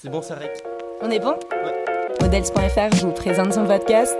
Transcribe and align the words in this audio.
C'est 0.00 0.10
bon, 0.10 0.22
ça 0.22 0.36
rec. 0.36 0.52
On 1.00 1.10
est 1.10 1.18
bon 1.18 1.36
Ouais. 1.50 1.84
Models.fr 2.20 3.04
vous 3.04 3.10
présente 3.12 3.52
son 3.52 3.66
podcast. 3.66 4.14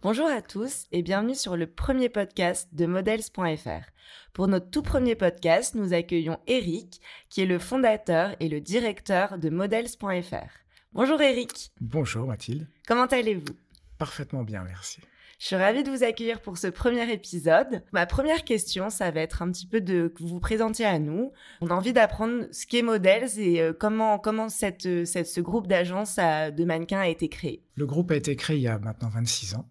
Bonjour 0.00 0.26
à 0.26 0.40
tous 0.40 0.86
et 0.90 1.02
bienvenue 1.02 1.34
sur 1.34 1.58
le 1.58 1.66
premier 1.66 2.08
podcast 2.08 2.70
de 2.72 2.86
Models.fr. 2.86 3.90
Pour 4.32 4.48
notre 4.48 4.70
tout 4.70 4.80
premier 4.80 5.14
podcast, 5.16 5.74
nous 5.74 5.92
accueillons 5.92 6.38
Eric, 6.46 7.02
qui 7.28 7.42
est 7.42 7.46
le 7.46 7.58
fondateur 7.58 8.34
et 8.40 8.48
le 8.48 8.62
directeur 8.62 9.36
de 9.36 9.50
Models.fr. 9.50 10.48
Bonjour 10.94 11.20
Eric, 11.20 11.72
Bonjour 11.82 12.26
Mathilde. 12.26 12.66
comment 12.88 13.04
allez-vous? 13.04 13.54
Parfaitement 13.98 14.44
bien, 14.44 14.64
merci. 14.64 15.02
Je 15.42 15.48
suis 15.48 15.56
ravie 15.56 15.82
de 15.82 15.90
vous 15.90 16.04
accueillir 16.04 16.40
pour 16.40 16.56
ce 16.56 16.68
premier 16.68 17.12
épisode. 17.12 17.82
Ma 17.90 18.06
première 18.06 18.44
question, 18.44 18.90
ça 18.90 19.10
va 19.10 19.22
être 19.22 19.42
un 19.42 19.50
petit 19.50 19.66
peu 19.66 19.80
de 19.80 20.14
vous 20.20 20.38
vous 20.40 20.84
à 20.84 21.00
nous. 21.00 21.32
On 21.60 21.66
a 21.66 21.74
envie 21.74 21.92
d'apprendre 21.92 22.44
ce 22.52 22.64
qu'est 22.64 22.82
Models 22.82 23.40
et 23.40 23.60
euh, 23.60 23.72
comment, 23.72 24.20
comment 24.20 24.46
euh, 24.86 25.04
ce 25.04 25.40
groupe 25.40 25.66
d'agences 25.66 26.16
à- 26.20 26.52
de 26.52 26.64
mannequins 26.64 27.00
a 27.00 27.08
été 27.08 27.28
créé. 27.28 27.60
Le 27.74 27.86
groupe 27.86 28.12
a 28.12 28.14
été 28.14 28.36
créé 28.36 28.58
il 28.58 28.62
y 28.62 28.68
a 28.68 28.78
maintenant 28.78 29.08
26 29.08 29.56
ans, 29.56 29.68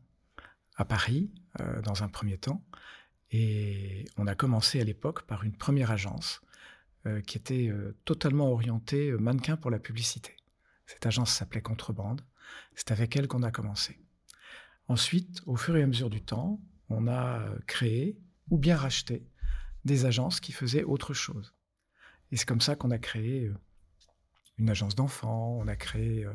à 0.76 0.84
Paris, 0.84 1.31
euh, 1.62 1.81
dans 1.84 2.03
un 2.03 2.09
premier 2.09 2.38
temps. 2.38 2.62
Et 3.31 4.03
on 4.17 4.27
a 4.27 4.35
commencé 4.35 4.81
à 4.81 4.84
l'époque 4.84 5.21
par 5.21 5.45
une 5.45 5.55
première 5.55 5.91
agence 5.91 6.41
euh, 7.05 7.21
qui 7.21 7.38
était 7.38 7.70
euh, 7.70 7.95
totalement 8.03 8.51
orientée 8.51 9.07
euh, 9.12 9.17
mannequin 9.17 9.55
pour 9.55 9.71
la 9.71 9.79
publicité. 9.79 10.35
Cette 10.85 11.05
agence 11.05 11.31
s'appelait 11.31 11.62
Contrebande. 11.62 12.20
C'est 12.76 12.91
avec 12.91 13.15
elle 13.15 13.29
qu'on 13.29 13.43
a 13.43 13.51
commencé. 13.51 14.01
Ensuite, 14.88 15.41
au 15.45 15.55
fur 15.55 15.77
et 15.77 15.84
à 15.84 15.88
mesure 15.88 16.09
du 16.09 16.21
temps, 16.21 16.59
on 16.90 17.08
a 17.08 17.40
euh, 17.40 17.59
créé 17.67 18.20
ou 18.49 18.58
bien 18.58 18.76
racheté 18.76 19.26
des 19.85 20.05
agences 20.05 20.40
qui 20.40 20.52
faisaient 20.52 20.84
autre 20.84 21.13
chose. 21.13 21.54
Et 22.31 22.38
c'est 22.38 22.45
comme 22.45 22.62
ça 22.62 22.76
qu'on 22.76 22.91
a 22.91 22.98
créé 22.98 23.45
euh, 23.45 23.55
une 24.57 24.70
agence 24.70 24.95
d'enfants, 24.95 25.57
on 25.59 25.67
a 25.67 25.76
créé 25.76 26.26
euh, 26.26 26.34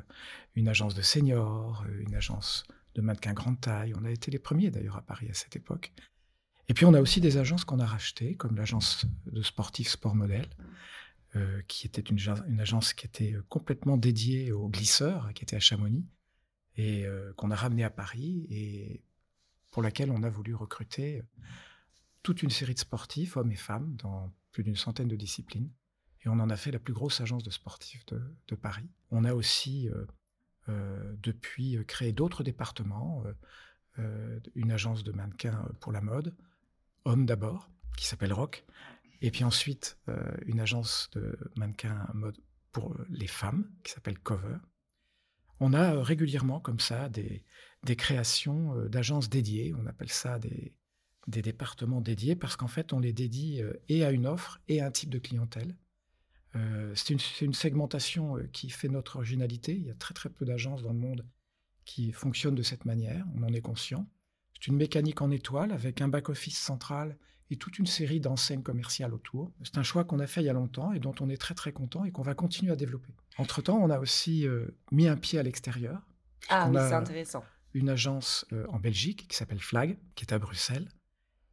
une 0.54 0.68
agence 0.68 0.94
de 0.94 1.02
seniors, 1.02 1.84
une 2.00 2.14
agence 2.14 2.64
de 2.94 3.02
mannequins 3.02 3.34
grande 3.34 3.60
taille. 3.60 3.94
On 3.94 4.04
a 4.04 4.10
été 4.10 4.30
les 4.30 4.38
premiers 4.38 4.70
d'ailleurs 4.70 4.96
à 4.96 5.02
Paris 5.02 5.28
à 5.30 5.34
cette 5.34 5.56
époque. 5.56 5.92
Et 6.68 6.74
puis 6.74 6.84
on 6.84 6.94
a 6.94 7.00
aussi 7.00 7.20
des 7.20 7.36
agences 7.36 7.64
qu'on 7.64 7.78
a 7.78 7.86
rachetées, 7.86 8.34
comme 8.34 8.56
l'agence 8.56 9.06
de 9.26 9.42
sportifs 9.42 9.90
Sport 9.90 10.16
Model, 10.16 10.48
euh, 11.36 11.62
qui 11.68 11.86
était 11.86 12.00
une, 12.00 12.18
agence 12.60 12.92
qui 12.92 13.06
était 13.06 13.36
complètement 13.48 13.96
dédiée 13.96 14.50
aux 14.52 14.68
glisseurs, 14.68 15.30
qui 15.34 15.44
était 15.44 15.56
à 15.56 15.60
Chamonix, 15.60 16.04
et 16.76 17.06
euh, 17.06 17.32
qu'on 17.34 17.50
a 17.50 17.56
ramené 17.56 17.84
à 17.84 17.90
Paris, 17.90 18.46
et 18.50 19.02
pour 19.70 19.82
laquelle 19.82 20.10
on 20.10 20.22
a 20.22 20.28
voulu 20.28 20.54
recruter 20.54 21.18
euh, 21.18 21.22
toute 22.22 22.42
une 22.42 22.50
série 22.50 22.74
de 22.74 22.78
sportifs, 22.78 23.36
hommes 23.36 23.52
et 23.52 23.56
femmes, 23.56 23.96
dans 23.96 24.32
plus 24.52 24.62
d'une 24.62 24.76
centaine 24.76 25.08
de 25.08 25.16
disciplines. 25.16 25.70
Et 26.22 26.28
on 26.28 26.32
en 26.32 26.50
a 26.50 26.56
fait 26.56 26.70
la 26.70 26.78
plus 26.78 26.94
grosse 26.94 27.20
agence 27.20 27.42
de 27.42 27.50
sportifs 27.50 28.04
de, 28.06 28.54
Paris. 28.56 28.88
On 29.10 29.24
a 29.24 29.34
aussi, 29.34 29.88
euh, 30.68 31.14
depuis, 31.22 31.78
créé 31.86 32.12
d'autres 32.12 32.42
départements. 32.42 33.22
une 34.56 34.72
agence 34.72 35.04
de 35.04 35.12
mannequins 35.12 35.68
pour 35.80 35.92
la 35.92 36.00
mode, 36.00 36.34
hommes 37.04 37.26
d'abord, 37.26 37.70
qui 37.96 38.06
s'appelle 38.06 38.32
Rock. 38.32 38.64
Et 39.20 39.30
puis 39.30 39.44
ensuite, 39.44 39.98
une 40.46 40.58
agence 40.58 41.10
de 41.12 41.38
mannequins 41.56 42.08
mode 42.12 42.38
pour 42.72 42.96
les 43.08 43.28
femmes, 43.28 43.70
qui 43.84 43.92
s'appelle 43.92 44.18
Cover. 44.18 44.56
On 45.60 45.72
a 45.72 45.94
euh, 45.94 46.02
régulièrement 46.02 46.60
comme 46.60 46.80
ça 46.80 47.08
des, 47.08 47.44
créations 47.96 48.76
euh, 48.76 48.88
d'agences 48.88 49.28
dédiées. 49.28 49.74
On 49.80 49.86
appelle 49.86 50.10
ça 50.10 50.38
des, 50.38 50.74
départements 51.26 52.00
dédiés 52.00 52.36
parce 52.36 52.56
qu'en 52.56 52.68
fait, 52.68 52.92
on 52.92 53.00
les 53.00 53.12
dédie 53.12 53.62
euh, 53.62 53.72
et 53.88 54.04
à 54.04 54.10
une 54.10 54.26
offre 54.26 54.60
et 54.68 54.80
à 54.80 54.86
un 54.86 54.90
type 54.90 55.10
de 55.10 55.18
clientèle. 55.18 55.76
C'est 56.94 57.12
une, 57.12 57.20
une 57.42 57.52
segmentation 57.52 58.38
qui 58.50 58.70
fait 58.70 58.88
notre 58.88 59.16
originalité. 59.16 59.74
Il 59.74 59.88
y 59.88 59.90
a 59.90 59.94
très 59.94 60.14
très 60.14 60.30
peu 60.30 60.46
d'agences 60.46 60.82
dans 60.82 60.94
le 60.94 60.98
monde 60.98 61.26
qui 61.84 62.12
fonctionnent 62.12 62.54
de 62.54 62.62
cette 62.62 62.86
manière, 62.86 63.26
on 63.34 63.42
en 63.42 63.52
est 63.52 63.60
conscient. 63.60 64.08
C'est 64.54 64.68
une 64.68 64.76
mécanique 64.76 65.20
en 65.20 65.30
étoile 65.30 65.70
avec 65.70 66.00
un 66.00 66.08
back-office 66.08 66.58
central 66.58 67.18
et 67.50 67.56
toute 67.56 67.78
une 67.78 67.86
série 67.86 68.20
d'enseignes 68.20 68.62
commerciales 68.62 69.14
autour. 69.14 69.52
C'est 69.62 69.78
un 69.78 69.82
choix 69.82 70.04
qu'on 70.04 70.18
a 70.18 70.26
fait 70.26 70.42
il 70.42 70.46
y 70.46 70.48
a 70.48 70.52
longtemps 70.52 70.92
et 70.92 70.98
dont 70.98 71.14
on 71.20 71.28
est 71.28 71.36
très 71.36 71.54
très 71.54 71.72
content 71.72 72.04
et 72.04 72.10
qu'on 72.10 72.22
va 72.22 72.34
continuer 72.34 72.72
à 72.72 72.76
développer. 72.76 73.14
Entre-temps, 73.38 73.78
on 73.78 73.90
a 73.90 73.98
aussi 73.98 74.46
euh, 74.46 74.66
mis 74.90 75.08
un 75.08 75.16
pied 75.16 75.38
à 75.38 75.42
l'extérieur. 75.42 76.00
Ah 76.48 76.68
oui, 76.68 76.76
c'est 76.78 76.94
intéressant. 76.94 77.44
une 77.74 77.88
agence 77.88 78.46
euh, 78.52 78.66
en 78.68 78.78
Belgique 78.78 79.28
qui 79.28 79.36
s'appelle 79.36 79.60
Flag, 79.60 79.98
qui 80.14 80.24
est 80.24 80.32
à 80.32 80.38
Bruxelles. 80.38 80.88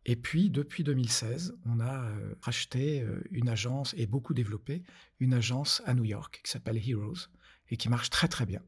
Et 0.05 0.15
puis, 0.15 0.49
depuis 0.49 0.83
2016, 0.83 1.55
on 1.65 1.79
a 1.79 2.03
euh, 2.03 2.35
racheté 2.41 3.01
euh, 3.01 3.23
une 3.31 3.47
agence 3.47 3.93
et 3.97 4.05
beaucoup 4.05 4.33
développé 4.33 4.83
une 5.19 5.33
agence 5.33 5.81
à 5.85 5.93
New 5.93 6.03
York 6.03 6.41
qui 6.43 6.51
s'appelle 6.51 6.77
Heroes 6.77 7.29
et 7.69 7.77
qui 7.77 7.87
marche 7.87 8.09
très 8.09 8.27
très 8.27 8.45
bien. 8.45 8.61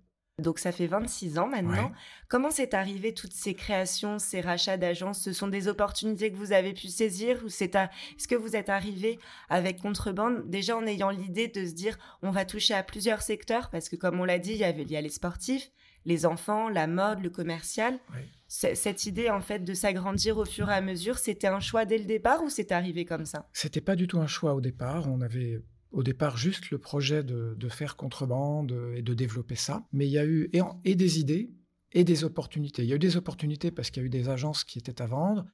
Donc 0.46 0.60
ça 0.60 0.74
fait 0.74 0.88
26 0.88 1.40
ans 1.40 1.48
maintenant. 1.48 1.86
Ouais. 1.86 1.96
Comment 2.28 2.52
c'est 2.52 2.74
arrivé 2.74 3.14
toutes 3.14 3.32
ces 3.32 3.54
créations, 3.54 4.20
ces 4.20 4.42
rachats 4.42 4.76
d'agences? 4.76 5.22
Ce 5.22 5.32
sont 5.32 5.48
des 5.48 5.70
opportunités 5.70 6.30
que 6.30 6.36
vous 6.36 6.52
avez 6.52 6.74
pu 6.74 6.88
saisir 6.88 7.42
ou 7.46 7.50
c'est 7.50 7.76
à... 7.76 7.90
est-ce 8.18 8.28
que 8.28 8.36
vous 8.36 8.58
êtes 8.58 8.68
arrivé 8.68 9.18
avec 9.48 9.80
Contrebande 9.82 10.50
déjà 10.50 10.76
en 10.76 10.86
ayant 10.86 11.10
l'idée 11.10 11.48
de 11.48 11.66
se 11.66 11.74
dire 11.74 11.98
on 12.22 12.32
va 12.32 12.44
toucher 12.44 12.74
à 12.74 12.84
plusieurs 12.84 13.22
secteurs? 13.22 13.70
Parce 13.70 13.88
que 13.88 13.96
comme 13.96 14.20
on 14.20 14.26
l'a 14.26 14.38
dit, 14.38 14.52
il 14.52 14.58
y 14.58 14.66
avait 14.66 14.82
il 14.82 14.92
y 14.92 14.98
a 14.98 15.02
les 15.02 15.10
sportifs, 15.10 15.72
les 16.04 16.26
enfants, 16.26 16.68
la 16.68 16.88
mode, 16.88 17.24
le 17.24 17.30
commercial. 17.30 17.98
Ouais. 18.14 18.28
Cette 18.48 19.06
idée 19.06 19.30
en 19.30 19.42
fait 19.42 19.60
de 19.60 19.74
s'agrandir 19.74 20.38
au 20.38 20.46
fur 20.46 20.70
et 20.70 20.74
à 20.74 20.82
mesure, 20.82 21.18
c'était 21.18 21.48
un 21.48 21.62
choix 21.62 21.86
dès 21.86 21.98
le 21.98 22.06
départ 22.06 22.44
ou 22.44 22.50
c'est 22.50 22.74
arrivé 22.74 23.06
comme 23.06 23.26
ça? 23.26 23.48
C'était 23.54 23.82
pas 23.82 23.96
du 23.96 24.06
tout 24.06 24.20
un 24.20 24.28
choix 24.28 24.54
au 24.54 24.60
départ. 24.60 25.10
On 25.10 25.22
avait 25.22 25.62
au 25.96 26.04
départ 26.04 26.36
juste 26.36 26.72
le 26.72 26.78
projet 26.78 27.24
de, 27.24 27.70
faire 27.70 27.96
contrebande 27.96 28.74
euh, 28.74 28.96
et 28.96 29.02
de 29.02 29.14
développer 29.14 29.56
ça. 29.56 29.88
Mais 29.94 30.06
il 30.06 30.12
y 30.12 30.20
a 30.20 30.26
eu 30.26 30.52
et 30.84 30.96
des 30.96 31.20
idées 31.20 31.52
et 31.94 32.04
des 32.04 32.24
opportunités. 32.26 32.84
Il 32.84 32.90
y 32.90 32.94
a 32.94 32.98
eu 32.98 33.00
des 33.00 33.18
opportunités 33.18 33.72
parce 33.72 33.90
qu'il 33.90 34.04
y 34.04 34.06
a 34.06 34.08
eu 34.08 34.10
des 34.10 34.30
agences 34.30 34.66
qui 34.66 34.78
étaient 34.78 35.02
à 35.02 35.08
vendre, 35.08 35.46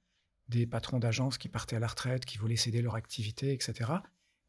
des 0.50 0.66
patrons 0.66 1.00
d'agences 1.00 1.38
qui 1.38 1.48
partaient 1.48 1.76
à 1.76 1.80
la 1.80 1.88
retraite, 1.88 2.26
qui 2.26 2.40
voulaient 2.40 2.56
céder 2.56 2.82
leur 2.82 2.96
activité, 2.96 3.54
etc. 3.54 3.92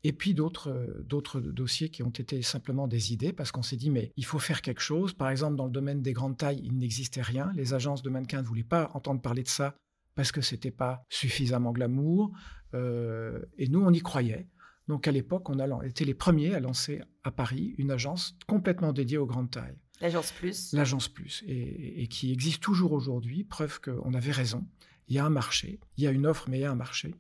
Et 0.03 0.13
puis 0.13 0.33
d'autres 0.33 0.71
euh, 0.71 1.03
d'autres 1.05 1.41
dossiers 1.41 1.91
qui 1.91 2.03
ont 2.03 2.11
été 2.11 2.41
simplement 2.41 2.89
des 2.89 3.13
idées 3.13 3.35
parce 3.35 3.53
qu'on 3.53 3.63
s'est 3.63 3.77
dit 3.77 3.91
mais 3.91 4.13
il 4.17 4.25
faut 4.25 4.39
faire 4.39 4.63
quelque 4.63 4.81
chose. 4.81 5.13
Par 5.13 5.29
exemple 5.29 5.57
dans 5.57 5.67
le 5.67 5.73
domaine 5.73 6.01
des 6.01 6.15
grandes 6.15 6.39
tailles, 6.39 6.63
il 6.65 6.79
n'existait 6.79 7.23
rien. 7.23 7.53
Les 7.55 7.75
agences 7.75 8.03
de 8.03 8.09
mannequins 8.09 8.41
ne 8.41 8.47
voulaient 8.47 8.65
pas 8.65 8.91
entendre 8.95 9.21
parler 9.21 9.43
de 9.43 9.49
ça 9.49 9.77
parce 10.15 10.33
que 10.33 10.41
c'était 10.41 10.71
pas 10.71 11.05
suffisamment 11.11 11.73
glamour. 11.73 12.33
Euh, 12.73 13.45
et 13.59 13.69
nous 13.69 13.83
on 13.83 13.93
y 13.93 14.01
croyait. 14.01 14.49
Donc 14.93 15.09
à 15.09 15.11
l'époque, 15.11 15.49
on 15.49 15.59
a 15.59 15.87
été 15.87 16.05
les 16.05 16.13
premiers 16.13 16.55
à 16.55 16.61
lancer 16.61 17.01
à 17.25 17.31
Paris 17.31 17.75
une 17.79 17.91
agence 17.91 18.37
complètement 18.47 18.93
dédiée 18.93 19.17
aux 19.17 19.25
grandes 19.25 19.51
tailles, 19.51 19.79
L'agence 20.03 20.33
plus. 20.33 20.75
l'agence 20.75 21.09
Plus, 21.09 21.43
et, 21.47 22.03
et 22.03 22.09
qui 22.09 22.31
existe 22.31 22.63
toujours 22.63 22.93
aujourd'hui, 22.93 23.43
preuve 23.43 23.81
qu'on 23.81 24.13
avait 24.13 24.33
raison. 24.33 24.69
Il 25.09 25.17
y 25.17 25.19
a 25.19 25.25
un 25.25 25.31
marché, 25.31 25.81
il 25.97 26.05
y 26.05 26.07
a 26.07 26.11
une 26.11 26.27
offre, 26.27 26.51
mais 26.51 26.59
il 26.59 26.61
y 26.61 26.65
a 26.67 26.71
un 26.71 26.75
marché. 26.75 27.15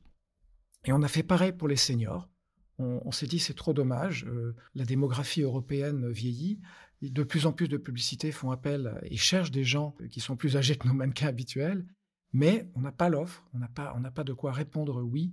Et 0.84 0.92
on 0.92 1.02
a 1.02 1.08
fait 1.08 1.22
pareil 1.22 1.52
pour 1.52 1.66
les 1.66 1.76
seniors. 1.76 2.28
On, 2.76 3.00
on 3.06 3.10
s'est 3.10 3.26
dit 3.26 3.38
c'est 3.38 3.54
trop 3.54 3.72
dommage, 3.72 4.26
euh, 4.26 4.54
la 4.74 4.84
démographie 4.84 5.40
européenne 5.40 6.10
vieillit, 6.10 6.60
de 7.00 7.22
plus 7.22 7.46
en 7.46 7.54
plus 7.54 7.68
de 7.68 7.78
publicités 7.78 8.32
font 8.32 8.50
appel 8.50 9.00
et 9.04 9.16
cherchent 9.16 9.50
des 9.50 9.64
gens 9.64 9.96
qui 10.10 10.20
sont 10.20 10.36
plus 10.36 10.58
âgés 10.58 10.76
que 10.76 10.86
nos 10.86 10.92
mannequins 10.92 11.28
habituels, 11.28 11.86
mais 12.34 12.70
on 12.74 12.82
n'a 12.82 12.92
pas 12.92 13.08
l'offre, 13.08 13.46
on 13.54 13.60
n'a 13.60 13.68
pas, 13.68 13.94
on 13.96 14.00
n'a 14.00 14.10
pas 14.10 14.24
de 14.24 14.34
quoi 14.34 14.52
répondre 14.52 15.02
oui 15.02 15.32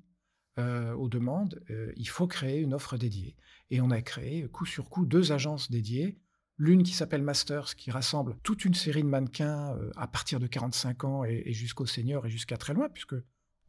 euh, 0.58 0.94
aux 0.94 1.10
demandes. 1.10 1.62
Euh, 1.70 1.92
il 1.96 2.08
faut 2.10 2.28
créer 2.28 2.60
une 2.60 2.74
offre 2.74 2.98
dédiée. 2.98 3.36
Et 3.70 3.82
on 3.82 3.92
a 3.92 4.02
créé 4.02 4.48
coup 4.48 4.66
sur 4.66 4.90
coup 4.90 5.06
deux 5.06 5.32
agences 5.32 5.70
dédiées. 5.70 6.18
L'une 6.58 6.84
qui 6.84 6.92
s'appelle 6.92 7.22
Masters, 7.22 7.76
qui 7.76 7.92
rassemble 7.92 8.36
toute 8.44 8.66
une 8.66 8.74
série 8.74 9.04
de 9.04 9.08
mannequins 9.08 9.76
euh, 9.76 9.92
à 9.96 10.08
partir 10.08 10.40
de 10.40 10.48
45 10.48 11.04
ans 11.04 11.24
et, 11.24 11.44
et 11.46 11.54
jusqu'aux 11.54 11.86
seniors 11.86 12.26
et 12.26 12.30
jusqu'à 12.30 12.58
très 12.58 12.74
loin, 12.74 12.90
puisque 12.90 13.16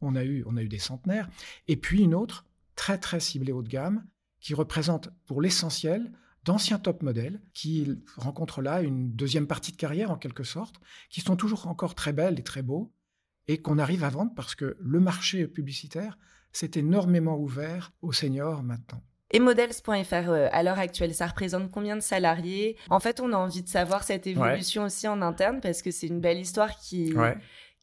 on 0.01 0.15
a, 0.15 0.23
eu, 0.25 0.43
on 0.47 0.57
a 0.57 0.63
eu 0.63 0.67
des 0.67 0.79
centenaires. 0.79 1.29
Et 1.67 1.77
puis 1.77 2.01
une 2.01 2.15
autre, 2.15 2.45
très 2.75 2.97
très 2.97 3.19
ciblée 3.19 3.51
haut 3.51 3.63
de 3.63 3.69
gamme, 3.69 4.03
qui 4.39 4.53
représente 4.53 5.09
pour 5.25 5.41
l'essentiel 5.41 6.11
d'anciens 6.43 6.79
top 6.79 7.03
modèles 7.03 7.41
qui 7.53 7.87
rencontrent 8.17 8.61
là 8.61 8.81
une 8.81 9.11
deuxième 9.11 9.47
partie 9.47 9.71
de 9.71 9.77
carrière 9.77 10.11
en 10.11 10.17
quelque 10.17 10.43
sorte, 10.43 10.75
qui 11.09 11.21
sont 11.21 11.35
toujours 11.35 11.67
encore 11.67 11.95
très 11.95 12.13
belles 12.13 12.39
et 12.39 12.43
très 12.43 12.63
beaux, 12.63 12.91
et 13.47 13.61
qu'on 13.61 13.77
arrive 13.77 14.03
à 14.03 14.09
vendre 14.09 14.33
parce 14.35 14.55
que 14.55 14.77
le 14.79 14.99
marché 14.99 15.47
publicitaire 15.47 16.17
s'est 16.53 16.71
énormément 16.75 17.37
ouvert 17.37 17.91
aux 18.01 18.11
seniors 18.11 18.63
maintenant. 18.63 19.01
Et 19.33 19.39
Models.fr, 19.39 20.13
euh, 20.29 20.47
à 20.51 20.61
l'heure 20.63 20.79
actuelle, 20.79 21.13
ça 21.13 21.27
représente 21.27 21.71
combien 21.71 21.95
de 21.95 22.01
salariés? 22.01 22.75
En 22.89 22.99
fait, 22.99 23.21
on 23.21 23.31
a 23.31 23.37
envie 23.37 23.63
de 23.63 23.69
savoir 23.69 24.03
cette 24.03 24.27
évolution 24.27 24.83
aussi 24.83 25.07
en 25.07 25.21
interne 25.21 25.61
parce 25.61 25.81
que 25.81 25.89
c'est 25.91 26.07
une 26.07 26.19
belle 26.19 26.37
histoire 26.39 26.75
qui, 26.77 27.13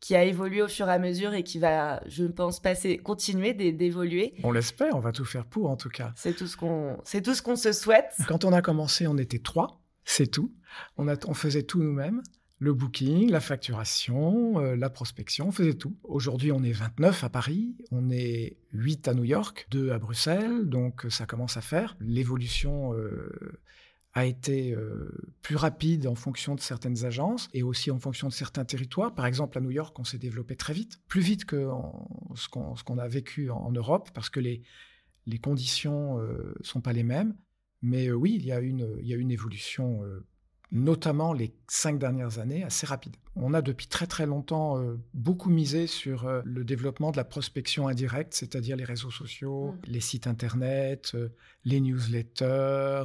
qui 0.01 0.15
a 0.15 0.25
évolué 0.25 0.61
au 0.61 0.69
fur 0.69 0.89
et 0.89 0.93
à 0.93 0.99
mesure 0.99 1.33
et 1.33 1.43
qui 1.43 1.59
va, 1.59 2.03
je 2.07 2.25
pense, 2.25 2.61
passer, 2.61 2.99
continuer 2.99 3.55
d'é- 3.55 3.73
d'évoluer. 3.73 4.35
On 4.45 4.53
l'espère, 4.53 4.95
on 4.95 5.01
va 5.01 5.11
tout 5.13 5.25
faire 5.25 5.47
pour 5.47 5.71
en 5.71 5.77
tout 5.77 5.89
cas. 5.89 6.13
C'est 6.17 6.35
tout 6.37 6.47
ce 6.47 6.57
qu'on, 6.59 6.99
c'est 7.05 7.23
tout 7.23 7.35
ce 7.35 7.41
qu'on 7.41 7.57
se 7.57 7.73
souhaite. 7.73 8.13
Quand 8.29 8.45
on 8.45 8.53
a 8.53 8.61
commencé, 8.61 9.07
on 9.07 9.17
était 9.17 9.39
trois, 9.39 9.81
c'est 10.05 10.27
tout. 10.31 10.53
On, 10.99 11.09
a, 11.09 11.15
on 11.27 11.35
faisait 11.35 11.63
tout 11.63 11.83
nous-mêmes. 11.83 12.23
Le 12.59 12.75
booking, 12.75 13.31
la 13.31 13.41
facturation, 13.41 14.59
euh, 14.59 14.75
la 14.75 14.91
prospection, 14.91 15.49
on 15.49 15.53
faisait 15.53 15.75
tout. 15.75 15.97
Aujourd'hui, 16.03 16.51
on 16.51 16.63
est 16.63 16.73
29 16.73 17.25
à 17.25 17.29
Paris, 17.29 17.77
on 17.93 18.11
est 18.11 18.57
8 18.73 19.09
à 19.09 19.15
New 19.15 19.25
York, 19.25 19.69
2 19.71 19.93
à 19.93 19.99
Bruxelles, 19.99 20.69
donc 20.69 21.07
ça 21.09 21.27
commence 21.27 21.57
à 21.57 21.61
faire. 21.61 21.97
L'évolution 22.01 22.95
euh, 22.95 23.61
a 24.13 24.27
été 24.27 24.73
euh, 24.73 25.13
plus 25.41 25.55
rapide 25.55 26.09
en 26.09 26.17
fonction 26.17 26.57
de 26.57 26.61
certaines 26.61 27.05
agences 27.05 27.49
et 27.55 27.63
aussi 27.63 27.93
en 27.93 28.01
fonction 28.01 28.27
de 28.27 28.33
certains 28.33 28.65
territoires. 28.65 29.15
Par 29.15 29.27
exemple, 29.27 29.57
à 29.57 29.61
New 29.61 29.71
York, 29.71 29.97
on 29.99 30.05
s'est 30.05 30.19
développé 30.19 30.57
très 30.57 30.73
vite, 30.73 31.01
plus 31.07 31.21
vite 31.21 31.45
que 31.45 31.69
ce 32.35 32.49
qu'on 32.49 32.99
a 32.99 33.09
vécu 33.09 33.51
en, 33.51 33.71
Europe, 33.71 34.11
parce 34.15 34.31
que 34.31 34.41
les, 34.41 34.63
les 35.27 35.39
conditions 35.39 36.19
ne 36.19 36.55
sont 36.63 36.81
pas 36.81 36.93
les 36.93 37.05
mêmes. 37.05 37.37
Mais 37.83 38.11
oui, 38.11 38.35
il 38.35 38.45
y 38.45 38.51
a 38.51 38.59
une, 38.59 38.97
il 39.01 39.07
y 39.07 39.15
a 39.15 39.17
une 39.17 39.31
évolution 39.31 40.03
notamment 40.71 41.33
les 41.33 41.55
cinq 41.67 41.99
dernières 41.99 42.39
années, 42.39 42.63
assez 42.63 42.87
rapide. 42.87 43.17
On 43.37 43.55
a 43.55 43.63
depuis 43.63 43.87
très 43.87 44.07
très 44.07 44.27
longtemps 44.27 44.79
euh, 44.79 44.99
beaucoup 45.15 45.49
misé 45.49 45.87
sur 45.87 46.27
euh, 46.27 46.43
le 46.45 46.65
développement 46.65 47.11
de 47.11 47.17
la 47.17 47.25
prospection 47.25 47.89
indirecte, 47.89 48.35
c'est-à-dire 48.35 48.77
les 48.77 48.85
réseaux 48.85 49.11
sociaux, 49.11 49.73
mm. 49.73 49.79
les 49.87 50.01
sites 50.01 50.27
internet, 50.27 51.13
euh, 51.15 51.31
les 51.65 51.81
newsletters, 51.81 53.05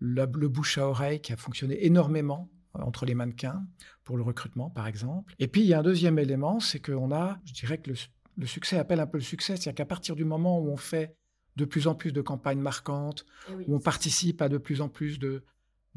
le 0.00 0.48
bouche 0.48 0.78
à 0.78 0.88
oreille 0.88 1.20
qui 1.20 1.32
a 1.32 1.36
fonctionné 1.36 1.84
énormément 1.84 2.48
entre 2.74 3.04
les 3.04 3.14
mannequins 3.14 3.66
pour 4.04 4.16
le 4.16 4.22
recrutement 4.22 4.70
par 4.70 4.86
exemple. 4.86 5.34
Et 5.38 5.48
puis 5.48 5.62
il 5.62 5.66
y 5.66 5.74
a 5.74 5.80
un 5.80 5.82
deuxième 5.82 6.18
élément, 6.18 6.60
c'est 6.60 6.80
qu'on 6.80 7.12
a, 7.12 7.38
je 7.44 7.52
dirais 7.52 7.78
que 7.78 7.90
le, 7.90 8.46
succès 8.46 8.78
appelle 8.78 9.00
un 9.00 9.06
peu 9.06 9.18
le 9.18 9.24
succès, 9.24 9.56
c'est-à-dire 9.56 9.74
qu'à 9.74 9.86
partir 9.86 10.14
du 10.14 10.24
moment 10.24 10.60
où 10.60 10.70
on 10.70 10.76
fait 10.76 11.16
de 11.56 11.64
plus 11.64 11.88
en 11.88 11.96
plus 11.96 12.12
de 12.12 12.20
campagnes 12.20 12.60
marquantes, 12.60 13.26
eh 13.50 13.64
où 13.66 13.74
on 13.74 13.80
participe 13.80 14.40
à 14.40 14.48
de 14.48 14.58
plus 14.58 14.80
en 14.80 14.88
plus 14.88 15.18
de, 15.18 15.42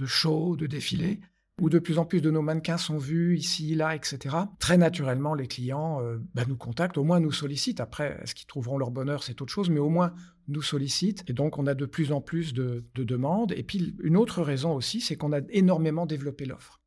de 0.01 0.07
shows, 0.07 0.55
de 0.57 0.65
défilés, 0.65 1.19
où 1.61 1.69
de 1.69 1.77
plus 1.77 1.99
en 1.99 2.05
plus 2.05 2.21
de 2.21 2.31
nos 2.31 2.41
mannequins 2.41 2.77
sont 2.77 2.97
vus 2.97 3.37
ici, 3.37 3.75
là, 3.75 3.95
etc. 3.95 4.35
Très 4.59 4.77
naturellement, 4.77 5.35
les 5.35 5.47
clients 5.47 6.01
euh, 6.01 6.17
bah, 6.33 6.43
nous 6.47 6.57
contactent, 6.57 6.97
au 6.97 7.03
moins 7.03 7.19
nous 7.19 7.31
sollicitent. 7.31 7.79
Après, 7.79 8.19
est-ce 8.23 8.33
qu'ils 8.33 8.47
trouveront 8.47 8.79
leur 8.79 8.89
bonheur, 8.89 9.21
c'est 9.21 9.41
autre 9.41 9.53
chose, 9.53 9.69
mais 9.69 9.79
au 9.79 9.89
moins 9.89 10.13
nous 10.47 10.63
sollicitent. 10.63 11.23
Et 11.27 11.33
donc, 11.33 11.59
on 11.59 11.67
a 11.67 11.75
de 11.75 11.85
plus 11.85 12.11
en 12.11 12.19
plus 12.19 12.53
de, 12.53 12.83
demandes. 12.95 13.51
Et 13.51 13.63
puis, 13.63 13.95
une 14.01 14.17
autre 14.17 14.41
raison 14.41 14.73
aussi, 14.73 15.01
c'est 15.01 15.15
qu'on 15.15 15.33
a 15.33 15.41
énormément 15.49 16.07
développé 16.07 16.45
l'offre. 16.45 16.81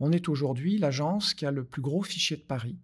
On 0.00 0.12
est 0.12 0.28
aujourd'hui 0.28 0.76
l'agence 0.76 1.32
qui 1.32 1.46
a 1.46 1.50
le 1.50 1.64
plus 1.64 1.82
gros 1.82 2.02
fichier 2.02 2.36
de 2.36 2.42
Paris. 2.42 2.78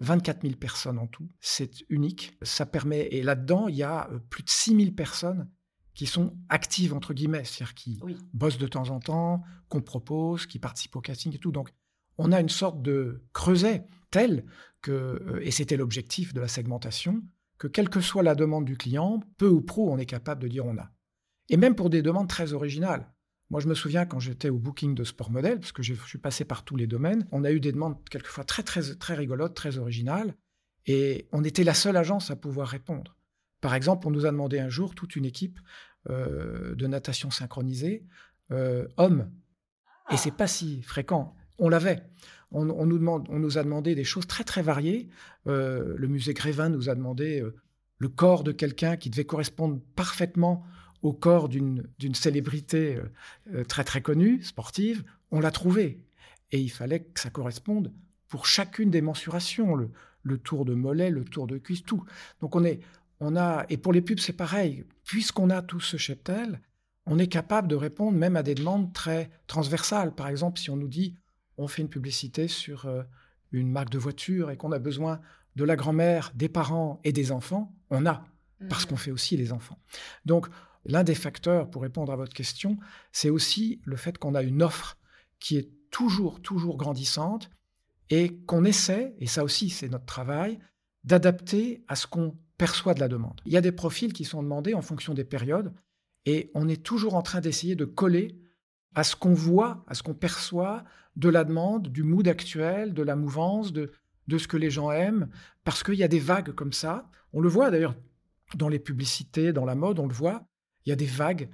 24 0.00 0.42
000 0.42 0.54
personnes 0.54 0.98
en 0.98 1.06
tout. 1.06 1.28
C'est 1.40 1.82
unique. 1.90 2.38
Ça 2.42 2.64
permet, 2.64 3.08
et 3.10 3.22
là-dedans, 3.22 3.68
il 3.68 3.76
y 3.76 3.82
a 3.82 4.08
euh, 4.10 4.20
plus 4.30 4.42
de 4.42 4.50
6 4.50 4.76
000 4.76 4.92
personnes 4.92 5.50
qui 5.98 6.06
sont 6.06 6.38
actives, 6.48 6.94
entre 6.94 7.12
guillemets, 7.12 7.42
c'est-à-dire 7.42 7.74
qui 7.74 8.00
bossent 8.32 8.56
de 8.56 8.68
temps 8.68 8.90
en 8.90 9.00
temps, 9.00 9.42
qu'on 9.68 9.82
propose, 9.82 10.46
qui 10.46 10.60
participent 10.60 10.94
au 10.94 11.00
casting 11.00 11.34
et 11.34 11.38
tout. 11.38 11.50
Donc, 11.50 11.70
on 12.18 12.30
a 12.30 12.40
une 12.40 12.48
sorte 12.48 12.80
de 12.82 13.24
creuset 13.32 13.84
tel 14.12 14.44
que, 14.80 14.92
euh, 14.92 15.40
et 15.42 15.50
c'était 15.50 15.76
l'objectif 15.76 16.32
de 16.32 16.40
la 16.40 16.46
segmentation, 16.46 17.24
que 17.58 17.66
quelle 17.66 17.88
que 17.88 18.00
soit 18.00 18.22
la 18.22 18.36
demande 18.36 18.64
du 18.64 18.76
client, 18.76 19.18
peu 19.38 19.48
ou 19.48 19.60
prou, 19.60 19.90
on 19.90 19.98
est 19.98 20.06
capable 20.06 20.40
de 20.40 20.46
dire 20.46 20.64
on 20.66 20.78
a. 20.78 20.88
Et 21.48 21.56
même 21.56 21.74
pour 21.74 21.90
des 21.90 22.00
demandes 22.00 22.28
très 22.28 22.52
originales. 22.52 23.12
Moi, 23.50 23.58
je 23.58 23.66
me 23.66 23.74
souviens 23.74 24.06
quand 24.06 24.20
j'étais 24.20 24.50
au 24.50 24.58
booking 24.60 24.94
de 24.94 25.02
Sport 25.02 25.32
Model, 25.32 25.58
parce 25.58 25.72
que 25.72 25.82
je 25.82 25.94
suis 25.94 26.18
passé 26.18 26.44
par 26.44 26.64
tous 26.64 26.76
les 26.76 26.86
domaines, 26.86 27.26
on 27.32 27.42
a 27.42 27.50
eu 27.50 27.58
des 27.58 27.72
demandes 27.72 27.96
quelquefois 28.08 28.44
très, 28.44 28.62
très, 28.62 28.94
très 28.94 29.16
rigolotes, 29.16 29.54
très 29.54 29.78
originales, 29.78 30.36
et 30.86 31.26
on 31.32 31.42
était 31.42 31.64
la 31.64 31.74
seule 31.74 31.96
agence 31.96 32.30
à 32.30 32.36
pouvoir 32.36 32.68
répondre. 32.68 33.17
Par 33.60 33.74
exemple, 33.74 34.06
on 34.06 34.10
nous 34.10 34.26
a 34.26 34.30
demandé 34.30 34.58
un 34.58 34.68
jour, 34.68 34.94
toute 34.94 35.16
une 35.16 35.24
équipe, 35.24 35.58
euh, 36.10 36.74
de 36.74 36.86
natation 36.86 37.30
synchronisée 37.30 38.06
euh, 38.50 38.86
homme. 38.96 39.30
Et 40.10 40.16
c'est 40.16 40.34
pas 40.34 40.46
si 40.46 40.80
fréquent. 40.82 41.34
On 41.58 41.68
l'avait. 41.68 42.02
On, 42.50 42.64
nous 42.64 42.98
demande, 42.98 43.26
on 43.28 43.38
nous 43.38 43.58
a 43.58 43.62
demandé 43.62 43.94
des 43.94 44.04
choses 44.04 44.26
très 44.26 44.44
très 44.44 44.62
variées. 44.62 45.10
Euh, 45.48 45.94
le 45.98 46.08
musée 46.08 46.32
Grévin 46.32 46.70
nous 46.70 46.88
a 46.88 46.94
demandé 46.94 47.44
le 47.98 48.08
corps 48.08 48.42
de 48.42 48.52
quelqu'un 48.52 48.96
qui 48.96 49.10
devait 49.10 49.26
correspondre 49.26 49.80
parfaitement 49.96 50.64
au 51.02 51.12
corps 51.12 51.48
d'une 51.50 52.14
célébrité 52.14 52.98
très 53.68 53.84
très 53.84 54.00
connue, 54.00 54.42
sportive. 54.42 55.04
On 55.30 55.40
l'a 55.40 55.50
trouvé. 55.50 56.06
Et 56.52 56.60
il 56.60 56.70
fallait 56.70 57.00
que 57.00 57.20
ça 57.20 57.28
corresponde 57.28 57.92
pour 58.28 58.46
chacune 58.46 58.90
des 58.90 59.02
mensurations, 59.02 59.74
le, 59.74 59.90
le 60.22 60.38
tour 60.38 60.64
de 60.64 60.74
mollet, 60.74 61.10
le 61.10 61.24
tour 61.24 61.46
de 61.46 61.58
cuisse, 61.58 61.82
tout. 61.82 62.04
Donc 62.40 62.56
on 62.56 62.64
est, 62.64 62.80
on 63.20 63.36
a, 63.36 63.66
et 63.68 63.76
pour 63.76 63.92
les 63.92 64.02
pubs, 64.02 64.20
c'est 64.20 64.32
pareil. 64.32 64.84
Puisqu'on 65.04 65.50
a 65.50 65.62
tout 65.62 65.80
ce 65.80 65.96
cheptel, 65.96 66.60
on 67.06 67.18
est 67.18 67.26
capable 67.26 67.68
de 67.68 67.74
répondre 67.74 68.16
même 68.16 68.36
à 68.36 68.42
des 68.42 68.54
demandes 68.54 68.92
très 68.92 69.30
transversales. 69.46 70.14
Par 70.14 70.28
exemple, 70.28 70.60
si 70.60 70.70
on 70.70 70.76
nous 70.76 70.88
dit 70.88 71.16
on 71.56 71.66
fait 71.66 71.82
une 71.82 71.88
publicité 71.88 72.46
sur 72.46 72.86
euh, 72.86 73.02
une 73.50 73.70
marque 73.70 73.90
de 73.90 73.98
voiture 73.98 74.50
et 74.50 74.56
qu'on 74.56 74.72
a 74.72 74.78
besoin 74.78 75.20
de 75.56 75.64
la 75.64 75.74
grand-mère, 75.74 76.30
des 76.34 76.48
parents 76.48 77.00
et 77.02 77.12
des 77.12 77.32
enfants, 77.32 77.74
on 77.90 78.06
a, 78.06 78.24
parce 78.68 78.84
mmh. 78.84 78.88
qu'on 78.88 78.96
fait 78.96 79.10
aussi 79.10 79.36
les 79.36 79.52
enfants. 79.52 79.78
Donc, 80.24 80.46
l'un 80.84 81.02
des 81.02 81.16
facteurs, 81.16 81.68
pour 81.68 81.82
répondre 81.82 82.12
à 82.12 82.16
votre 82.16 82.32
question, 82.32 82.78
c'est 83.10 83.30
aussi 83.30 83.80
le 83.84 83.96
fait 83.96 84.18
qu'on 84.18 84.36
a 84.36 84.42
une 84.42 84.62
offre 84.62 84.96
qui 85.40 85.56
est 85.56 85.70
toujours, 85.90 86.40
toujours 86.40 86.76
grandissante 86.76 87.50
et 88.10 88.36
qu'on 88.46 88.64
essaie, 88.64 89.14
et 89.18 89.26
ça 89.26 89.42
aussi 89.42 89.68
c'est 89.70 89.88
notre 89.88 90.06
travail, 90.06 90.60
d'adapter 91.04 91.84
à 91.88 91.96
ce 91.96 92.06
qu'on 92.06 92.36
perçoit 92.58 92.94
de 92.94 93.00
la 93.00 93.08
demande. 93.08 93.40
Il 93.46 93.52
y 93.52 93.56
a 93.56 93.60
des 93.60 93.72
profils 93.72 94.12
qui 94.12 94.24
sont 94.24 94.42
demandés 94.42 94.74
en 94.74 94.82
fonction 94.82 95.14
des 95.14 95.24
périodes 95.24 95.72
et 96.26 96.50
on 96.54 96.68
est 96.68 96.82
toujours 96.82 97.14
en 97.14 97.22
train 97.22 97.40
d'essayer 97.40 97.76
de 97.76 97.84
coller 97.84 98.38
à 98.94 99.04
ce 99.04 99.16
qu'on 99.16 99.32
voit, 99.32 99.84
à 99.86 99.94
ce 99.94 100.02
qu'on 100.02 100.14
perçoit 100.14 100.84
de 101.16 101.28
la 101.28 101.44
demande, 101.44 101.88
du 101.88 102.02
mood 102.02 102.26
actuel, 102.28 102.94
de 102.94 103.02
la 103.02 103.16
mouvance, 103.16 103.72
de, 103.72 103.92
de 104.26 104.38
ce 104.38 104.48
que 104.48 104.56
les 104.56 104.70
gens 104.70 104.90
aiment, 104.90 105.28
parce 105.64 105.82
qu'il 105.82 105.94
y 105.94 106.04
a 106.04 106.08
des 106.08 106.18
vagues 106.18 106.52
comme 106.52 106.72
ça. 106.72 107.08
On 107.32 107.40
le 107.40 107.48
voit 107.48 107.70
d'ailleurs 107.70 107.94
dans 108.54 108.68
les 108.68 108.78
publicités, 108.78 109.52
dans 109.52 109.64
la 109.64 109.74
mode, 109.74 109.98
on 109.98 110.06
le 110.06 110.14
voit. 110.14 110.46
Il 110.84 110.90
y 110.90 110.92
a 110.92 110.96
des 110.96 111.06
vagues. 111.06 111.50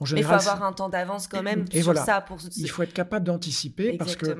En 0.00 0.04
général, 0.04 0.40
il 0.40 0.42
faut 0.42 0.50
avoir 0.50 0.68
un 0.68 0.72
temps 0.72 0.88
d'avance 0.88 1.28
quand 1.28 1.42
même 1.42 1.64
et 1.70 1.82
sur 1.82 1.96
ça. 1.96 2.20
Pour... 2.20 2.38
Il 2.56 2.68
faut 2.68 2.82
être 2.82 2.92
capable 2.92 3.24
d'anticiper 3.24 3.96
parce 3.96 4.16
que 4.16 4.36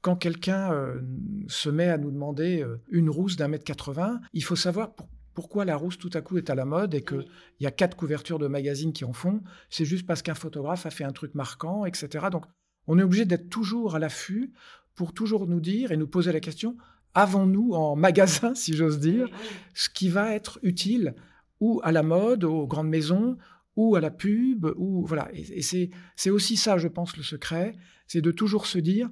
quand 0.00 0.16
quelqu'un 0.16 0.72
euh, 0.72 1.00
se 1.48 1.68
met 1.68 1.88
à 1.88 1.98
nous 1.98 2.10
demander 2.10 2.62
euh, 2.62 2.80
une 2.90 3.10
rousse 3.10 3.36
d'un 3.36 3.48
mètre 3.48 3.64
80, 3.64 4.20
il 4.32 4.44
faut 4.44 4.56
savoir 4.56 4.94
pour, 4.94 5.08
pourquoi 5.34 5.64
la 5.64 5.76
rousse 5.76 5.98
tout 5.98 6.10
à 6.14 6.20
coup 6.20 6.38
est 6.38 6.50
à 6.50 6.54
la 6.54 6.64
mode 6.64 6.94
et 6.94 7.02
qu'il 7.02 7.26
y 7.60 7.66
a 7.66 7.70
quatre 7.70 7.96
couvertures 7.96 8.38
de 8.38 8.46
magazines 8.46 8.92
qui 8.92 9.04
en 9.04 9.12
font. 9.12 9.42
C'est 9.68 9.84
juste 9.84 10.06
parce 10.06 10.22
qu'un 10.22 10.34
photographe 10.34 10.86
a 10.86 10.90
fait 10.90 11.04
un 11.04 11.12
truc 11.12 11.34
marquant, 11.34 11.84
etc. 11.84 12.26
Donc 12.30 12.46
on 12.86 12.98
est 12.98 13.02
obligé 13.02 13.24
d'être 13.24 13.48
toujours 13.48 13.94
à 13.94 13.98
l'affût 13.98 14.52
pour 14.94 15.14
toujours 15.14 15.46
nous 15.46 15.60
dire 15.60 15.92
et 15.92 15.96
nous 15.96 16.08
poser 16.08 16.32
la 16.32 16.40
question, 16.40 16.76
avons-nous 17.14 17.72
en 17.72 17.96
magasin, 17.96 18.54
si 18.54 18.74
j'ose 18.74 18.98
dire, 18.98 19.28
ce 19.74 19.88
qui 19.88 20.08
va 20.08 20.34
être 20.34 20.58
utile 20.62 21.14
ou 21.60 21.80
à 21.84 21.92
la 21.92 22.02
mode, 22.02 22.44
aux 22.44 22.66
grandes 22.66 22.88
maisons, 22.88 23.36
ou 23.76 23.96
à 23.96 24.00
la 24.00 24.10
pub, 24.10 24.66
ou 24.76 25.04
voilà. 25.06 25.30
Et, 25.32 25.62
c'est 25.62 26.30
aussi 26.30 26.56
ça, 26.56 26.78
je 26.78 26.88
pense, 26.88 27.16
le 27.16 27.22
secret, 27.22 27.76
c'est 28.06 28.20
de 28.20 28.30
toujours 28.30 28.66
se 28.66 28.78
dire 28.78 29.08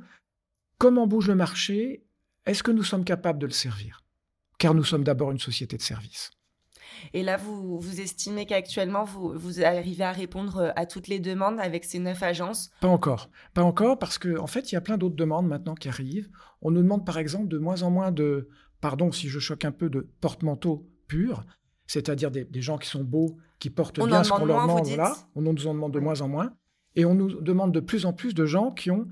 comment 0.79 1.07
bouge 1.07 1.29
le 1.29 1.35
marché, 1.35 2.05
est-ce 2.47 2.63
que 2.63 2.71
nous 2.71 2.83
sommes 2.83 3.05
capables 3.05 3.39
de 3.39 3.47
le 3.47 3.53
servir? 3.53 4.03
Car 4.59 4.75
nous 4.75 4.85
sommes 4.85 5.05
d'abord 5.05 5.31
une 5.31 5.39
société 5.39 5.77
de 5.77 5.83
services. 5.83 6.31
Et 7.15 7.23
là, 7.23 7.37
vous, 7.37 7.79
vous 7.79 8.01
estimez 8.01 8.47
qu'actuellement, 8.47 9.05
vous, 9.05 9.33
vous 9.35 9.63
arrivez 9.63 10.05
à 10.05 10.13
répondre 10.13 10.59
euh, 10.59 10.71
à 10.77 10.87
toutes 10.87 11.09
les 11.09 11.21
demandes 11.21 11.61
avec 11.61 11.85
ces 11.85 11.99
neuf 11.99 12.23
agences? 12.23 12.71
Pas 12.81 12.89
encore. 12.89 13.31
Pas 13.55 13.63
encore, 13.63 13.99
parce 13.99 14.19
qu'en 14.19 14.43
en 14.43 14.47
fait, 14.47 14.73
il 14.73 14.75
y 14.75 14.79
a 14.79 14.81
plein 14.81 14.99
d'autres 14.99 15.17
demandes 15.17 15.47
maintenant 15.47 15.75
qui 15.75 15.89
arrivent. 15.89 16.29
On 16.61 16.71
nous 16.71 16.83
demande, 16.83 17.07
par 17.07 17.19
exemple, 17.19 17.49
de 17.49 17.59
moins 17.59 17.83
en 17.83 17.91
moins 17.91 18.11
de, 18.11 18.49
pardon 18.81 19.13
si 19.13 19.29
je 19.29 19.39
choque 19.39 19.65
un 19.65 19.73
peu, 19.73 19.89
de 19.89 20.09
porte-manteaux 20.21 20.89
purs, 21.07 21.45
c'est-à-dire 21.87 22.31
des, 22.31 22.47
gens 22.61 22.79
qui 22.79 22.89
sont 22.89 23.05
beaux, 23.05 23.39
qui 23.59 23.71
portent 23.71 24.01
bien 24.05 24.25
ce 24.25 24.31
qu'on 24.31 24.45
leur 24.45 24.63
demande. 24.63 24.87
Voilà. 24.87 25.17
On 25.35 25.43
nous 25.43 25.67
en 25.67 25.75
demande 25.75 25.93
de 25.93 26.01
moins 26.01 26.21
en 26.21 26.29
moins. 26.29 26.53
Et 26.97 27.05
on 27.05 27.15
nous 27.15 27.41
demande 27.41 27.73
de 27.73 27.81
plus 27.81 28.07
en 28.07 28.13
plus 28.13 28.35
de 28.35 28.45
gens 28.45 28.73
qui 28.73 28.91
ont 28.91 29.09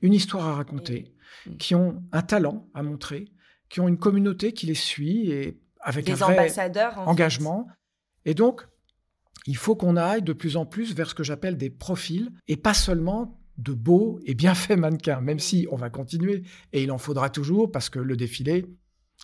une 0.00 0.14
histoire 0.14 0.46
à 0.46 0.54
raconter, 0.54 1.12
qui 1.58 1.74
ont 1.74 2.02
un 2.12 2.22
talent 2.22 2.68
à 2.72 2.82
montrer, 2.82 3.32
qui 3.70 3.80
ont 3.80 3.88
une 3.88 3.98
communauté 3.98 4.52
qui 4.52 4.66
les 4.66 4.74
suit 4.74 5.30
et 5.30 5.58
avec 5.80 6.10
un 6.10 6.14
vrai 6.14 6.52
engagement. 7.06 7.66
Et 8.26 8.34
donc, 8.34 8.66
il 9.46 9.56
faut 9.56 9.74
qu'on 9.74 9.96
aille 9.96 10.22
de 10.22 10.34
plus 10.34 10.56
en 10.56 10.66
plus 10.66 10.94
vers 10.94 11.08
ce 11.08 11.14
que 11.14 11.24
j'appelle 11.24 11.56
des 11.56 11.70
profils 11.70 12.30
et 12.48 12.56
pas 12.56 12.74
seulement 12.74 13.40
de 13.56 13.72
beaux 13.72 14.20
et 14.24 14.34
bien 14.34 14.54
faits 14.54 14.78
mannequins, 14.78 15.20
même 15.20 15.38
si 15.38 15.66
on 15.70 15.76
va 15.76 15.88
continuer 15.88 16.42
et 16.72 16.82
il 16.82 16.90
en 16.90 16.98
faudra 16.98 17.30
toujours 17.30 17.70
parce 17.70 17.88
que 17.88 17.98
le 17.98 18.16
défilé, 18.16 18.66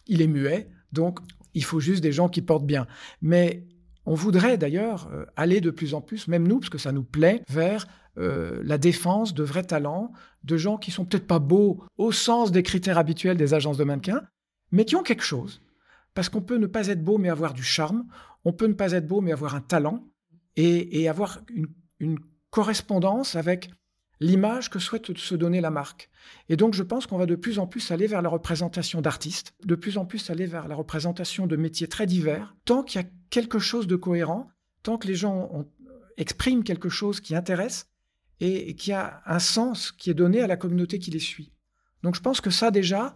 il 0.06 0.22
est 0.22 0.26
muet, 0.26 0.68
donc 0.92 1.20
il 1.54 1.64
faut 1.64 1.80
juste 1.80 2.02
des 2.02 2.12
gens 2.12 2.28
qui 2.28 2.42
portent 2.42 2.66
bien. 2.66 2.86
Mais 3.20 3.66
on 4.04 4.14
voudrait 4.14 4.56
d'ailleurs 4.56 5.10
euh, 5.12 5.24
aller 5.36 5.60
de 5.60 5.70
plus 5.70 5.94
en 5.94 6.00
plus, 6.00 6.28
même 6.28 6.46
nous, 6.46 6.60
parce 6.60 6.70
que 6.70 6.78
ça 6.78 6.92
nous 6.92 7.02
plaît, 7.02 7.42
vers 7.48 7.86
euh, 8.18 8.60
la 8.62 8.78
défense 8.78 9.34
de 9.34 9.42
vrais 9.42 9.64
talents, 9.64 10.12
de 10.44 10.56
gens 10.56 10.76
qui 10.76 10.90
sont 10.90 11.04
peut-être 11.04 11.26
pas 11.26 11.38
beaux 11.38 11.82
au 11.98 12.12
sens 12.12 12.52
des 12.52 12.62
critères 12.62 12.98
habituels 12.98 13.36
des 13.36 13.52
agences 13.52 13.78
de 13.78 13.84
mannequins, 13.84 14.22
mais 14.76 14.84
qui 14.84 14.94
ont 14.94 15.02
quelque 15.02 15.24
chose. 15.24 15.62
Parce 16.12 16.28
qu'on 16.28 16.42
peut 16.42 16.58
ne 16.58 16.66
pas 16.66 16.88
être 16.88 17.02
beau 17.02 17.16
mais 17.16 17.30
avoir 17.30 17.54
du 17.54 17.62
charme, 17.62 18.06
on 18.44 18.52
peut 18.52 18.66
ne 18.66 18.74
pas 18.74 18.92
être 18.92 19.06
beau 19.06 19.22
mais 19.22 19.32
avoir 19.32 19.54
un 19.54 19.62
talent 19.62 20.06
et, 20.56 21.08
avoir 21.08 21.40
une, 21.48 22.18
correspondance 22.50 23.36
avec 23.36 23.70
l'image 24.20 24.70
que 24.70 24.78
souhaite 24.78 25.16
se 25.18 25.34
donner 25.34 25.60
la 25.60 25.70
marque. 25.70 26.08
Et 26.48 26.56
donc 26.56 26.74
je 26.74 26.82
pense 26.82 27.06
qu'on 27.06 27.18
va 27.18 27.26
de 27.26 27.34
plus 27.34 27.58
en 27.58 27.66
plus 27.66 27.90
aller 27.90 28.06
vers 28.06 28.22
la 28.22 28.28
représentation 28.28 29.02
d'artistes, 29.02 29.54
de 29.64 29.74
plus 29.74 29.98
en 29.98 30.06
plus 30.06 30.30
aller 30.30 30.46
vers 30.46 30.68
la 30.68 30.74
représentation 30.74 31.46
de 31.46 31.56
métiers 31.56 31.88
très 31.88 32.06
divers, 32.06 32.54
tant 32.64 32.82
qu'il 32.82 33.00
y 33.00 33.04
a 33.04 33.08
quelque 33.28 33.58
chose 33.58 33.86
de 33.86 33.96
cohérent, 33.96 34.48
tant 34.82 34.96
que 34.96 35.06
les 35.06 35.16
gens 35.16 35.66
expriment 36.16 36.64
quelque 36.64 36.88
chose 36.88 37.20
qui 37.20 37.34
intéresse 37.34 37.88
et 38.40 38.74
qui 38.74 38.92
a 38.92 39.22
un 39.26 39.38
sens 39.38 39.92
qui 39.92 40.10
est 40.10 40.14
donné 40.14 40.40
à 40.40 40.46
la 40.46 40.56
communauté 40.56 40.98
qui 40.98 41.10
les 41.10 41.18
suit. 41.18 41.52
Donc 42.02 42.14
je 42.14 42.20
pense 42.20 42.40
que 42.40 42.50
ça 42.50 42.70
déjà, 42.70 43.06
euh, 43.06 43.10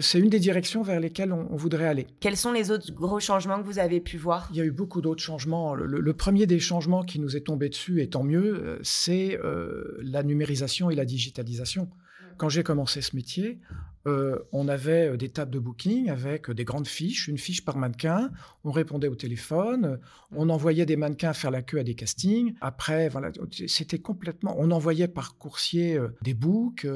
c'est 0.00 0.18
une 0.18 0.28
des 0.28 0.38
directions 0.38 0.82
vers 0.82 1.00
lesquelles 1.00 1.32
on, 1.32 1.56
voudrait 1.56 1.86
aller. 1.86 2.06
Quels 2.20 2.36
sont 2.36 2.52
les 2.52 2.70
autres 2.70 2.92
gros 2.92 3.20
changements 3.20 3.60
que 3.60 3.66
vous 3.66 3.78
avez 3.78 4.00
pu 4.00 4.16
voir? 4.16 4.48
Il 4.52 4.56
y 4.56 4.60
a 4.60 4.64
eu 4.64 4.70
beaucoup 4.70 5.00
d'autres 5.00 5.22
changements. 5.22 5.74
Le, 5.74 6.12
premier 6.12 6.46
des 6.46 6.60
changements 6.60 7.02
qui 7.02 7.18
nous 7.18 7.36
est 7.36 7.40
tombé 7.42 7.68
dessus, 7.68 8.00
et 8.00 8.08
tant 8.08 8.22
mieux, 8.22 8.62
euh, 8.62 8.78
c'est 8.82 9.38
euh, 9.42 9.98
la 10.02 10.22
numérisation 10.22 10.90
et 10.90 10.94
la 10.94 11.04
digitalisation. 11.04 11.90
Quand 12.38 12.48
j'ai 12.48 12.62
commencé 12.62 13.02
ce 13.02 13.14
métier, 13.14 13.60
on 14.06 14.66
avait 14.66 15.16
des 15.16 15.28
tables 15.28 15.50
de 15.50 15.58
booking 15.58 16.08
avec 16.08 16.50
des 16.50 16.64
grandes 16.64 16.88
fiches, 16.88 17.28
une 17.28 17.38
fiche 17.38 17.62
par 17.64 17.76
mannequin. 17.76 18.30
On 18.64 18.70
répondait 18.72 19.06
au 19.06 19.14
téléphone, 19.14 20.00
on 20.32 20.48
envoyait 20.48 20.86
des 20.86 20.96
mannequins 20.96 21.34
faire 21.34 21.50
la 21.50 21.62
queue 21.62 21.78
à 21.78 21.84
des 21.84 21.94
castings. 21.94 22.54
Après, 22.62 23.10
voilà, 23.10 23.30
c'était 23.68 23.98
complètement. 23.98 24.56
On 24.58 24.70
envoyait 24.70 25.08
par 25.08 25.36
coursier 25.36 26.00
des 26.22 26.34
books. 26.34 26.86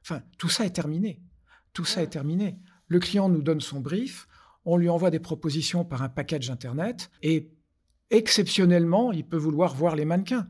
Enfin, 0.00 0.22
tout 0.38 0.48
ça 0.48 0.64
est 0.64 0.70
terminé. 0.70 1.20
Tout 1.76 1.84
ça 1.84 2.02
est 2.02 2.06
terminé. 2.06 2.56
Le 2.88 2.98
client 3.00 3.28
nous 3.28 3.42
donne 3.42 3.60
son 3.60 3.80
brief, 3.80 4.28
on 4.64 4.78
lui 4.78 4.88
envoie 4.88 5.10
des 5.10 5.18
propositions 5.18 5.84
par 5.84 6.02
un 6.02 6.08
package 6.08 6.48
Internet 6.48 7.10
et 7.22 7.50
exceptionnellement, 8.08 9.12
il 9.12 9.28
peut 9.28 9.36
vouloir 9.36 9.74
voir 9.74 9.94
les 9.94 10.06
mannequins. 10.06 10.48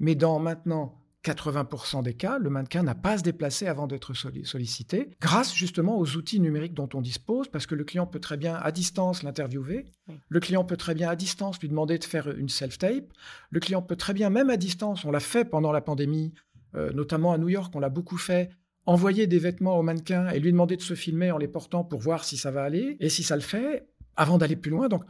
Mais 0.00 0.14
dans 0.14 0.38
maintenant 0.38 1.00
80% 1.24 2.02
des 2.02 2.12
cas, 2.12 2.36
le 2.38 2.50
mannequin 2.50 2.82
n'a 2.82 2.94
pas 2.94 3.12
à 3.12 3.18
se 3.18 3.22
déplacer 3.22 3.66
avant 3.66 3.86
d'être 3.86 4.12
sollicité, 4.12 5.12
grâce 5.18 5.54
justement 5.54 5.98
aux 5.98 6.14
outils 6.14 6.40
numériques 6.40 6.74
dont 6.74 6.90
on 6.92 7.00
dispose, 7.00 7.48
parce 7.48 7.64
que 7.64 7.74
le 7.74 7.84
client 7.84 8.06
peut 8.06 8.20
très 8.20 8.36
bien 8.36 8.56
à 8.56 8.70
distance 8.70 9.22
l'interviewer, 9.22 9.86
le 10.28 10.40
client 10.40 10.64
peut 10.64 10.76
très 10.76 10.94
bien 10.94 11.08
à 11.08 11.16
distance 11.16 11.58
lui 11.58 11.70
demander 11.70 11.98
de 11.98 12.04
faire 12.04 12.28
une 12.28 12.50
self-tape, 12.50 13.14
le 13.48 13.60
client 13.60 13.80
peut 13.80 13.96
très 13.96 14.12
bien, 14.12 14.28
même 14.28 14.50
à 14.50 14.58
distance, 14.58 15.06
on 15.06 15.10
l'a 15.10 15.20
fait 15.20 15.46
pendant 15.46 15.72
la 15.72 15.80
pandémie, 15.80 16.34
euh, 16.74 16.92
notamment 16.92 17.32
à 17.32 17.38
New 17.38 17.48
York, 17.48 17.74
on 17.74 17.80
l'a 17.80 17.88
beaucoup 17.88 18.18
fait, 18.18 18.50
envoyer 18.86 19.26
des 19.26 19.38
vêtements 19.38 19.78
au 19.78 19.82
mannequin 19.82 20.28
et 20.28 20.38
lui 20.38 20.52
demander 20.52 20.76
de 20.76 20.82
se 20.82 20.94
filmer 20.94 21.30
en 21.32 21.38
les 21.38 21.48
portant 21.48 21.84
pour 21.84 22.00
voir 22.00 22.24
si 22.24 22.36
ça 22.36 22.50
va 22.50 22.62
aller 22.62 22.96
et 23.00 23.08
si 23.08 23.22
ça 23.22 23.34
le 23.34 23.42
fait 23.42 23.88
avant 24.16 24.38
d'aller 24.38 24.56
plus 24.56 24.70
loin. 24.70 24.88
Donc, 24.88 25.04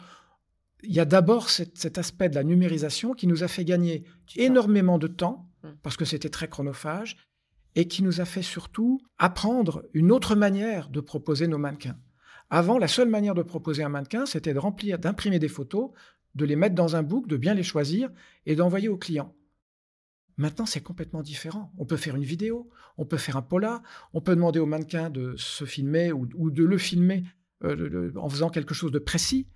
il 0.82 0.92
y 0.92 1.00
a 1.00 1.04
d'abord 1.04 1.50
cet, 1.50 1.98
aspect 1.98 2.28
de 2.28 2.34
la 2.34 2.44
numérisation 2.44 3.14
qui 3.14 3.26
nous 3.26 3.42
a 3.42 3.48
fait 3.48 3.64
gagner 3.64 4.04
énormément 4.36 4.98
de 4.98 5.06
temps 5.06 5.48
mmh. 5.62 5.68
parce 5.82 5.96
que 5.96 6.04
c'était 6.04 6.28
très 6.28 6.48
chronophage 6.48 7.16
et 7.74 7.86
qui 7.86 8.02
nous 8.02 8.20
a 8.20 8.24
fait 8.24 8.42
surtout 8.42 9.00
apprendre 9.18 9.84
une 9.92 10.10
autre 10.10 10.34
manière 10.34 10.88
de 10.88 11.00
proposer 11.00 11.46
nos 11.46 11.58
mannequins. 11.58 11.98
Avant, 12.48 12.78
la 12.78 12.88
seule 12.88 13.08
manière 13.08 13.34
de 13.34 13.42
proposer 13.42 13.82
un 13.82 13.88
mannequin, 13.88 14.24
c'était 14.24 14.54
de 14.54 14.58
remplir, 14.58 14.98
d'imprimer 14.98 15.38
des 15.38 15.48
photos, 15.48 15.90
de 16.34 16.44
les 16.44 16.56
mettre 16.56 16.74
dans 16.74 16.96
un 16.96 17.02
book, 17.02 17.26
de 17.26 17.36
bien 17.36 17.54
les 17.54 17.62
choisir 17.62 18.10
et 18.46 18.54
d'envoyer 18.54 18.88
au 18.88 18.96
client. 18.96 19.34
Maintenant, 20.36 20.66
c'est 20.66 20.82
complètement 20.82 21.22
différent. 21.22 21.72
On 21.78 21.86
peut 21.86 21.96
faire 21.96 22.16
une 22.16 22.24
vidéo, 22.24 22.68
on 22.98 23.06
peut 23.06 23.16
faire 23.16 23.36
un 23.36 23.42
pola, 23.42 23.82
on 24.12 24.20
peut 24.20 24.34
demander 24.34 24.58
au 24.58 24.66
mannequin 24.66 25.08
de 25.08 25.34
se 25.36 25.64
filmer 25.64 26.12
ou, 26.12 26.50
de 26.50 26.64
le 26.64 26.78
filmer 26.78 27.24
euh, 27.64 28.12
en 28.16 28.28
faisant 28.28 28.50
quelque 28.50 28.74
chose 28.74 28.92
de 28.92 28.98
précis. 28.98 29.48